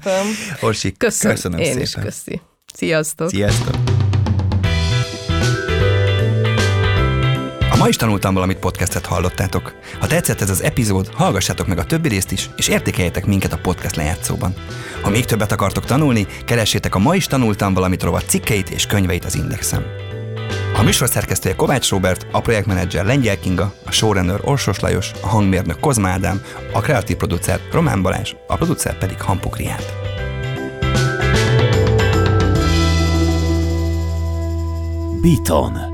[0.60, 1.82] Orsi, köszönöm, köszönöm Én szépen.
[1.82, 2.40] Is köszi.
[2.74, 3.28] Sziasztok.
[3.28, 3.74] Sziasztok.
[7.84, 9.74] Ma is tanultam valamit podcastet hallottátok.
[10.00, 13.58] Ha tetszett ez az epizód, hallgassátok meg a többi részt is, és értékeljetek minket a
[13.58, 14.54] podcast lejátszóban.
[15.02, 19.24] Ha még többet akartok tanulni, keressétek a Ma is tanultam valamit rovat cikkeit és könyveit
[19.24, 19.84] az Indexen.
[20.76, 25.80] A műsor szerkesztője Kovács Robert, a projektmenedzser Lengyel Kinga, a showrunner Orsos Lajos, a hangmérnök
[25.80, 29.94] Kozma Ádám, a kreatív producer Román Balázs, a producer pedig Hampuk Riát.
[35.22, 35.93] Beaton